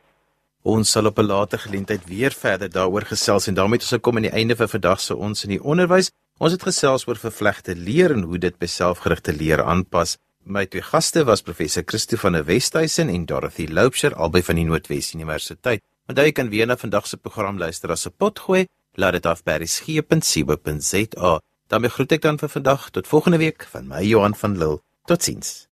Ons 0.68 0.92
sal 0.92 1.06
op 1.08 1.20
'n 1.20 1.26
later 1.26 1.60
geleentheid 1.60 2.04
weer 2.06 2.32
verder 2.32 2.70
daaroor 2.70 3.06
gesels 3.06 3.48
en 3.48 3.54
daarmee 3.54 3.80
het 3.80 3.88
ons 3.88 3.98
gekom 3.98 4.16
aan 4.16 4.28
die 4.28 4.38
einde 4.40 4.56
van 4.56 4.70
vandag 4.70 5.00
se 5.00 5.16
ons 5.16 5.44
in 5.44 5.50
die 5.50 5.64
onderwys. 5.64 6.12
Ons 6.38 6.52
het 6.52 6.64
gesels 6.64 7.08
oor 7.08 7.16
vervlegte 7.16 7.76
leer 7.76 8.12
en 8.12 8.22
hoe 8.22 8.38
dit 8.38 8.58
by 8.58 8.66
selfgerigte 8.66 9.34
leer 9.34 9.64
aanpas. 9.64 10.18
My 10.44 10.66
twee 10.66 10.82
gaste 10.82 11.24
was 11.24 11.42
professor 11.42 11.84
Christo 11.86 12.18
van 12.18 12.32
der 12.34 12.46
Westhuizen 12.46 13.10
en 13.10 13.26
Dorothy 13.26 13.68
Loubser 13.70 14.16
albei 14.16 14.44
van 14.44 14.56
die 14.56 14.66
Noordwes 14.66 15.14
Universiteit. 15.14 15.82
Onthou 16.08 16.26
jy 16.26 16.32
kan 16.32 16.50
weer 16.50 16.68
na 16.68 16.78
vandag 16.78 17.08
se 17.08 17.18
program 17.18 17.58
luister 17.58 17.92
as 17.92 18.06
'n 18.06 18.14
potgooi. 18.18 18.68
Laat 18.96 19.14
dit 19.14 19.26
af 19.26 19.44
by 19.44 19.52
resgep.co.za. 19.52 21.40
daarmee 21.68 21.90
groet 21.90 22.12
ek 22.12 22.22
dan 22.22 22.38
vir 22.38 22.50
vandag 22.50 22.90
tot 22.90 23.08
volgende 23.08 23.38
week 23.38 23.68
van 23.72 23.88
my 23.88 24.04
Johan 24.04 24.36
van 24.36 24.58
Lille. 24.58 24.82
Totsiens. 25.06 25.67